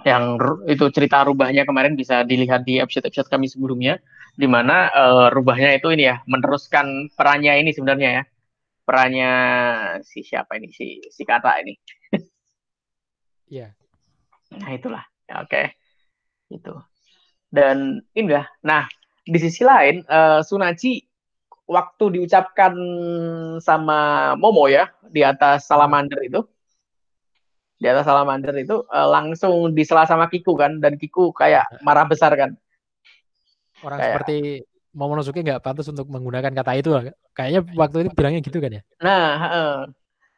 [0.00, 0.24] Yang
[0.64, 4.00] itu cerita rubahnya kemarin bisa dilihat di episode-episode kami sebelumnya
[4.32, 8.22] di mana uh, rubahnya itu ini ya meneruskan perannya ini sebenarnya ya
[8.90, 9.32] perannya
[10.02, 10.74] si siapa ini?
[10.74, 11.78] Si si kata ini.
[13.50, 13.70] Ya yeah.
[14.58, 15.06] nah itulah.
[15.30, 15.50] Ya, oke.
[15.50, 15.66] Okay.
[16.50, 16.74] itu.
[17.50, 18.90] Dan ini ya nah
[19.22, 21.06] di sisi lain uh, Sunachi
[21.70, 22.74] waktu diucapkan
[23.62, 26.42] sama Momo ya di atas salamander itu
[27.80, 32.34] di atas salamander itu uh, langsung disela sama Kiku kan dan Kiku kayak marah besar
[32.36, 32.58] kan.
[33.80, 34.38] Orang kayak, seperti
[34.90, 36.90] Momonosuke nggak pantas untuk menggunakan kata itu?
[37.34, 38.82] Kayaknya waktu itu bilangnya gitu kan ya?
[39.02, 39.28] Nah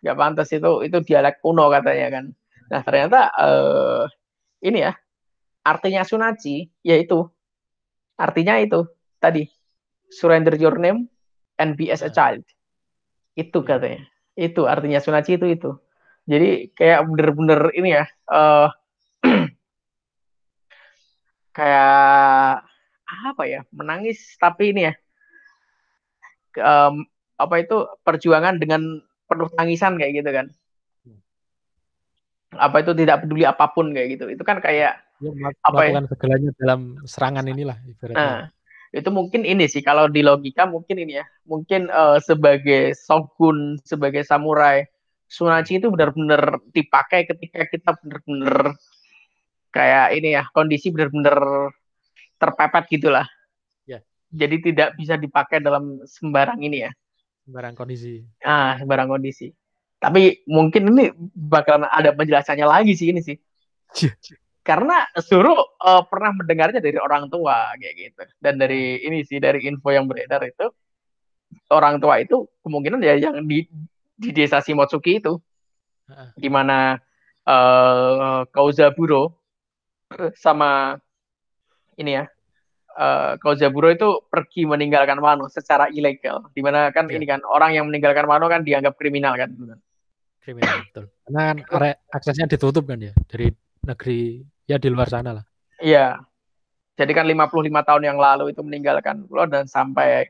[0.04, 2.24] nggak uh, pantas itu itu dialek kuno katanya kan.
[2.68, 4.04] Nah ternyata uh,
[4.60, 4.92] ini ya
[5.64, 7.32] artinya Sunachi yaitu
[8.22, 8.86] Artinya itu
[9.18, 9.48] tadi
[10.12, 11.08] surrender your name
[11.58, 12.46] and be as a child.
[13.34, 14.06] Itu katanya.
[14.38, 15.70] Itu artinya sunaci itu itu.
[16.28, 18.70] Jadi kayak bener-bener ini ya uh,
[21.56, 22.62] kayak
[23.12, 24.36] apa ya menangis.
[24.40, 24.94] Tapi ini ya
[26.60, 27.04] um,
[27.36, 30.46] apa itu perjuangan dengan penuh tangisan kayak gitu kan.
[32.52, 34.24] Apa itu tidak peduli apa pun kayak gitu.
[34.28, 35.32] Itu kan kayak ya,
[35.64, 36.04] apa ya?
[36.04, 38.20] segalanya dalam serangan inilah ibaratnya.
[38.20, 38.40] Nah,
[38.92, 41.26] itu mungkin ini sih kalau di logika mungkin ini ya.
[41.48, 44.84] Mungkin uh, sebagai shogun sebagai samurai
[45.32, 48.76] Sunachi itu benar-benar dipakai ketika kita benar-benar
[49.72, 51.72] kayak ini ya kondisi benar-benar
[52.42, 53.26] terpepet gitulah.
[53.86, 54.02] Ya.
[54.34, 56.90] jadi tidak bisa dipakai dalam sembarang ini ya.
[57.46, 58.26] Sembarang kondisi.
[58.42, 59.54] Ah sembarang kondisi.
[60.02, 63.38] Tapi mungkin ini bakalan ada penjelasannya lagi sih ini sih.
[64.66, 68.22] Karena suruh uh, pernah mendengarnya dari orang tua kayak gitu.
[68.42, 70.70] Dan dari ini sih dari info yang beredar itu
[71.70, 73.66] orang tua itu kemungkinan ya yang di
[74.18, 75.38] di desa Shimotsuki itu.
[76.34, 76.98] Di mana
[77.46, 79.38] uh, Kauzaburo
[80.34, 80.98] sama
[81.98, 82.24] ini ya
[82.96, 87.16] uh, Kauzaburo itu pergi meninggalkan Wano secara ilegal di mana kan yeah.
[87.18, 89.52] ini kan orang yang meninggalkan Wano kan dianggap kriminal kan
[90.42, 91.56] kriminal betul karena kan
[92.12, 93.52] aksesnya ditutup kan ya dari
[93.82, 95.44] negeri ya di luar sana lah.
[95.82, 96.22] Iya.
[96.94, 100.28] Jadi kan 55 tahun yang lalu itu meninggalkan pulau dan sampai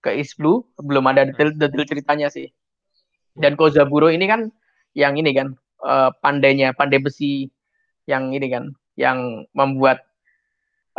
[0.00, 2.48] ke East Blue belum ada detail-detail ceritanya sih.
[3.34, 4.48] Dan Kozaburo ini kan
[4.94, 7.50] yang ini kan uh, pandainya, pandai besi
[8.06, 10.06] yang ini kan yang membuat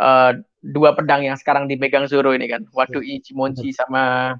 [0.00, 2.64] uh, dua pedang yang sekarang dipegang Zoro ini kan.
[2.72, 3.20] Wadu iya.
[3.20, 4.34] Ichimonji sama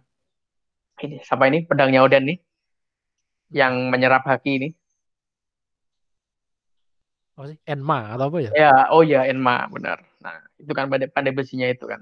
[1.05, 2.39] ini sama ini pedangnya Oden nih
[3.53, 4.69] yang menyerap haki ini
[7.37, 8.51] apa sih Enma atau apa ya?
[8.57, 10.01] Ya, oh ya Enma benar.
[10.25, 12.01] Nah itu kan pandai, pandai besinya itu kan.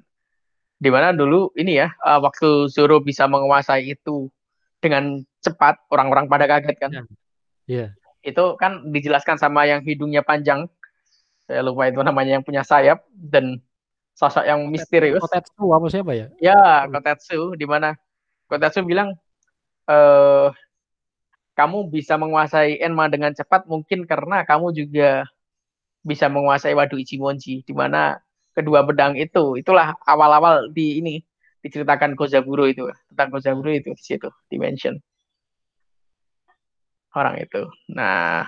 [0.79, 4.31] Di mana dulu ini ya uh, waktu Zoro bisa menguasai itu
[4.79, 6.91] dengan cepat orang-orang pada kaget kan.
[6.95, 7.03] Iya.
[7.67, 7.89] Yeah.
[8.23, 10.71] Itu kan dijelaskan sama yang hidungnya panjang.
[11.45, 13.61] Saya lupa itu namanya yang punya sayap dan
[14.17, 15.21] sosok yang misterius.
[15.21, 16.27] Kotetsu apa siapa ya?
[16.41, 17.99] Ya, Kotetsu di mana
[18.49, 19.13] Kotetsu bilang
[19.85, 20.49] eh
[21.55, 25.29] kamu bisa menguasai Enma dengan cepat mungkin karena kamu juga
[26.03, 28.19] bisa menguasai Wadu Ichimonji di mana
[28.53, 31.15] kedua pedang itu itulah awal-awal di ini
[31.63, 34.99] diceritakan Kozaburo itu tentang Kozaburo itu di situ dimension
[37.15, 37.63] orang itu.
[37.95, 38.45] Nah,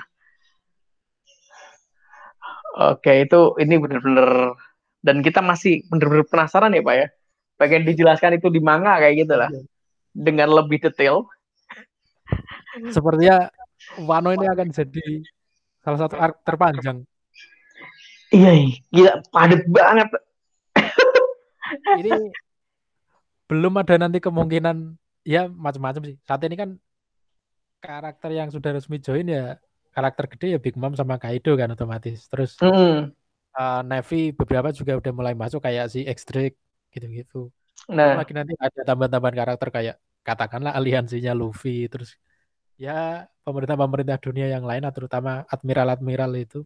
[2.76, 4.54] oke itu ini benar-benar
[5.00, 7.06] dan kita masih benar-benar penasaran ya Pak ya.
[7.56, 9.48] Pengen dijelaskan itu di manga kayak gitu lah.
[9.48, 9.62] Iya.
[10.12, 11.24] Dengan lebih detail.
[12.92, 13.48] Sepertinya
[14.04, 15.24] Wano ini akan jadi
[15.80, 17.06] salah satu arc terpanjang
[18.34, 20.08] Iya, gila padat banget.
[22.02, 22.10] ini
[23.46, 26.16] belum ada nanti kemungkinan ya macam-macam sih.
[26.26, 26.70] Saat ini kan
[27.78, 29.62] karakter yang sudah resmi join ya
[29.96, 32.28] karakter gede ya Big Mom sama Kaido kan otomatis.
[32.28, 32.96] Terus mm -hmm.
[33.56, 36.60] uh, Navy beberapa juga udah mulai masuk kayak si X Drake
[36.92, 37.48] gitu-gitu.
[37.88, 42.18] Nah, lagi nanti ada tambahan-tambahan karakter kayak katakanlah aliansinya Luffy terus
[42.76, 46.60] ya pemerintah-pemerintah dunia yang lain terutama admiral-admiral itu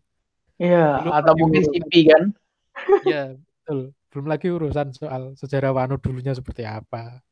[0.61, 2.23] Iya, atau mungkin CP kan?
[3.09, 3.97] Iya, betul.
[4.13, 7.25] Belum lagi urusan soal sejarah Wano dulunya seperti apa.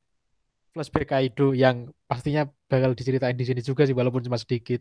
[0.72, 4.80] Flashback Kaido yang pastinya bakal diceritain di sini juga sih walaupun cuma sedikit.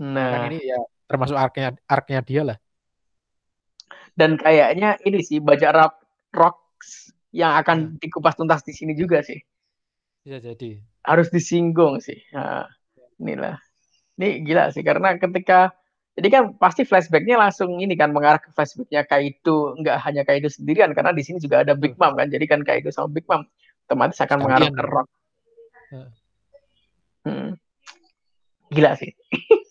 [0.00, 2.58] Nah, kan ini ya termasuk arknya arknya dia lah.
[4.16, 5.94] Dan kayaknya ini sih baca rock
[6.32, 7.98] rocks yang akan hmm.
[8.00, 9.40] dikupas tuntas di sini juga sih.
[10.24, 10.80] Bisa jadi.
[11.04, 12.20] Harus disinggung sih.
[12.32, 12.68] Nah,
[13.20, 13.60] inilah.
[14.20, 15.72] Ini gila sih karena ketika
[16.12, 20.92] jadi kan pasti flashbacknya langsung ini kan mengarah ke flashbacknya Kaido, nggak hanya Kaido sendirian
[20.92, 22.28] karena di sini juga ada Big Mom kan.
[22.28, 23.48] Jadi kan Kaido sama Big Mom
[23.88, 24.44] otomatis akan Sekalian.
[24.44, 25.08] mengarah ke Rock.
[27.24, 27.50] Hmm.
[28.72, 29.12] Gila sih.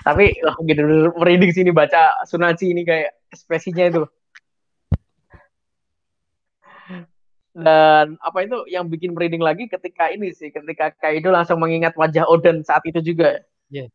[0.00, 0.82] Tapi oh, gitu
[1.16, 4.02] merinding sini baca Sunachi ini kayak ekspresinya itu.
[7.50, 12.24] Dan apa itu yang bikin merinding lagi ketika ini sih, ketika Kaido langsung mengingat wajah
[12.30, 13.42] Oden saat itu juga.
[13.68, 13.90] Yeah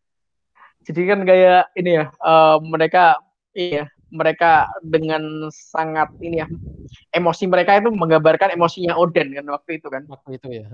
[0.85, 3.17] jadi kan kayak ini ya uh, mereka
[3.57, 6.47] iya mereka dengan sangat ini ya
[7.09, 10.65] emosi mereka itu menggambarkan emosinya Oden kan waktu itu kan waktu itu ya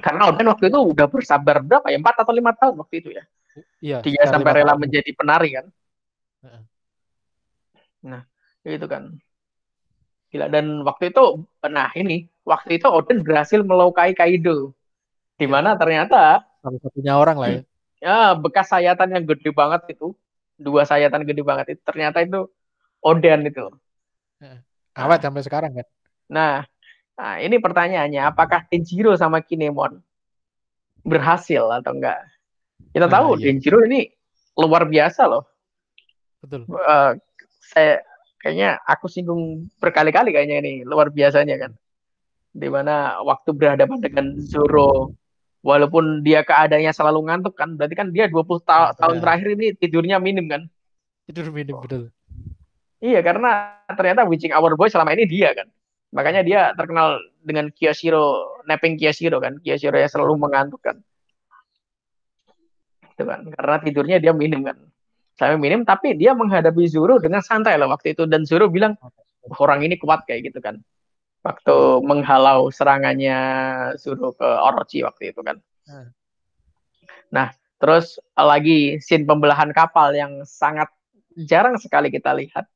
[0.00, 3.28] karena Oden waktu itu udah bersabar berapa ya empat atau lima tahun waktu itu ya
[3.80, 4.82] iya dia sampai rela tahun.
[4.86, 5.66] menjadi penari kan?
[8.04, 8.22] Nah
[8.66, 9.14] itu kan.
[10.30, 14.74] Gila dan waktu itu nah ini waktu itu Oden berhasil melukai Kaido.
[15.36, 15.52] Di iya.
[15.52, 17.60] mana ternyata satu satunya orang lah ya.
[18.02, 20.12] Ya bekas sayatan yang gede banget itu
[20.56, 22.50] dua sayatan gede banget itu ternyata itu
[23.00, 23.70] Oden itu.
[24.96, 25.86] Awet sampai sekarang kan?
[26.30, 26.54] Nah
[27.16, 30.04] nah ini pertanyaannya apakah Denjiro sama Kinemon
[31.06, 32.18] berhasil atau enggak
[32.96, 33.52] kita nah, tahu iya.
[33.52, 34.08] Denjiro ini
[34.56, 35.44] luar biasa loh.
[36.40, 36.64] Betul.
[36.72, 37.12] Uh,
[37.60, 38.00] saya
[38.40, 41.72] kayaknya aku singgung berkali-kali kayaknya ini luar biasanya kan.
[42.56, 45.12] Di mana waktu berhadapan dengan Zoro
[45.60, 48.96] walaupun dia keadaannya selalu ngantuk kan berarti kan dia 20 ta ya.
[48.96, 50.64] tahun terakhir ini tidurnya minim kan.
[51.28, 51.84] Tidur minim oh.
[51.84, 52.08] betul.
[53.04, 55.68] Iya karena ternyata witching hour boy selama ini dia kan.
[56.16, 59.60] Makanya dia terkenal dengan Kyoshiro napping Kyoshiro kan.
[59.60, 60.96] Kyoshiro yang selalu mengantuk kan
[63.16, 64.76] itu kan karena tidurnya dia minim kan
[65.40, 69.00] sampai minim tapi dia menghadapi Zoro dengan santai lah waktu itu dan Zoro bilang
[69.56, 70.84] orang ini kuat kayak gitu kan
[71.46, 73.38] waktu menghalau serangannya
[74.02, 75.62] Zoro ke Orochi waktu itu kan.
[75.86, 76.10] Hmm.
[77.30, 80.90] Nah, terus lagi scene pembelahan kapal yang sangat
[81.38, 82.66] jarang sekali kita lihat.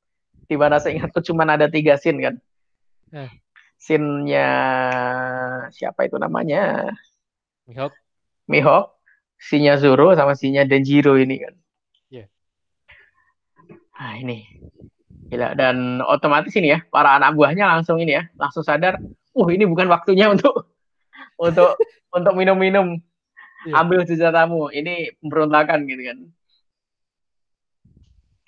[0.47, 2.35] Di mana saya ingat tuh cuma ada tiga scene kan.
[3.11, 3.31] Hmm.
[3.81, 4.49] Scene-nya
[5.73, 6.95] siapa itu namanya?
[7.65, 7.97] Mihawk.
[8.51, 9.00] Mihawk,
[9.41, 11.55] scene-nya Zoro sama scene-nya Denjiro ini kan.
[12.13, 12.29] Yeah.
[13.97, 14.45] Nah, ini
[15.31, 15.55] Gila.
[15.55, 18.99] Dan otomatis ini ya, para anak buahnya langsung ini ya, langsung sadar,
[19.31, 20.75] uh ini bukan waktunya untuk
[21.47, 21.79] untuk
[22.11, 22.99] untuk minum-minum.
[23.71, 23.79] Yeah.
[23.79, 24.75] Ambil senjatamu.
[24.75, 26.19] Ini pemberontakan gitu kan.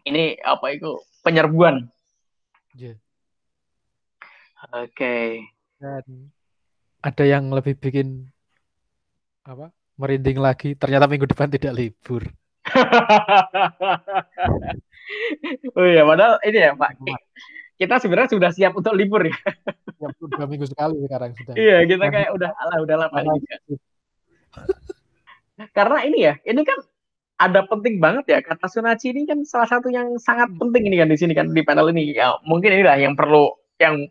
[0.02, 0.98] Ini apa itu?
[1.22, 1.86] Penyerbuan.
[2.74, 2.98] Yeah.
[4.74, 4.90] Oke.
[4.90, 5.26] Okay.
[5.78, 6.34] Dan
[7.04, 8.26] ada yang lebih bikin
[9.46, 9.70] apa?
[10.00, 10.72] Merinding lagi.
[10.76, 12.22] Ternyata minggu depan tidak libur.
[15.76, 16.90] oh iya, padahal ini ya Pak.
[17.76, 19.34] Kita sebenarnya sudah siap untuk libur ya.
[19.98, 21.54] ya dua minggu sekali sekarang sudah.
[21.58, 23.18] Iya, kita kayak udah alah udah lama
[25.76, 26.78] Karena ini ya, ini kan
[27.42, 31.10] ada penting banget ya kata Sunachi ini kan salah satu yang sangat penting ini kan
[31.10, 33.50] di sini kan di panel ini ya mungkin inilah yang perlu
[33.82, 34.06] yang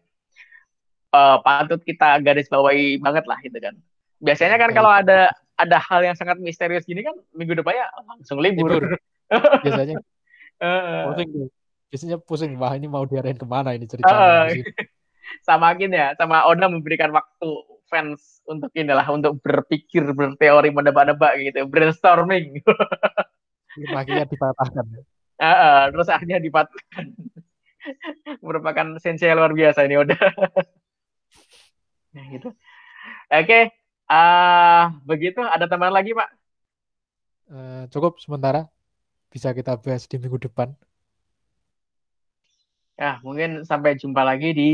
[1.16, 3.80] uh, patut kita garis bawahi banget lah gitu kan
[4.20, 5.32] biasanya kan kalau ada
[5.62, 8.98] ada hal yang sangat misterius gini kan minggu depannya langsung libur, libur.
[9.66, 10.02] biasanya
[10.62, 11.50] pusing tuh.
[11.92, 14.48] Biasanya pusing, wah ini mau diarahin ke mana ini ceritanya.
[14.48, 14.64] Uh,
[15.48, 17.50] sama gini ya, sama Ona memberikan waktu
[17.92, 22.64] fans untuk inilah untuk berpikir, berteori, menebak-nebak gitu, brainstorming.
[23.92, 24.86] Akhirnya dipatahkan.
[25.36, 27.06] Uh, uh, terus akhirnya dipatahkan.
[28.46, 30.22] Merupakan sensei luar biasa ini udah.
[32.16, 32.50] nah, gitu.
[33.32, 33.64] Oke, okay.
[34.12, 35.40] Uh, begitu.
[35.40, 36.30] Ada tambahan lagi, Pak?
[37.48, 38.68] Uh, cukup sementara.
[39.32, 40.76] Bisa kita bahas di minggu depan.
[43.00, 44.72] Ya, mungkin sampai jumpa lagi di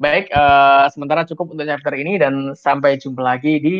[0.00, 3.76] baik uh, sementara cukup untuk chapter ini dan sampai jumpa lagi di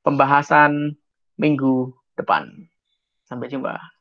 [0.00, 0.96] pembahasan
[1.36, 2.48] minggu depan.
[3.28, 3.99] Sampai jumpa.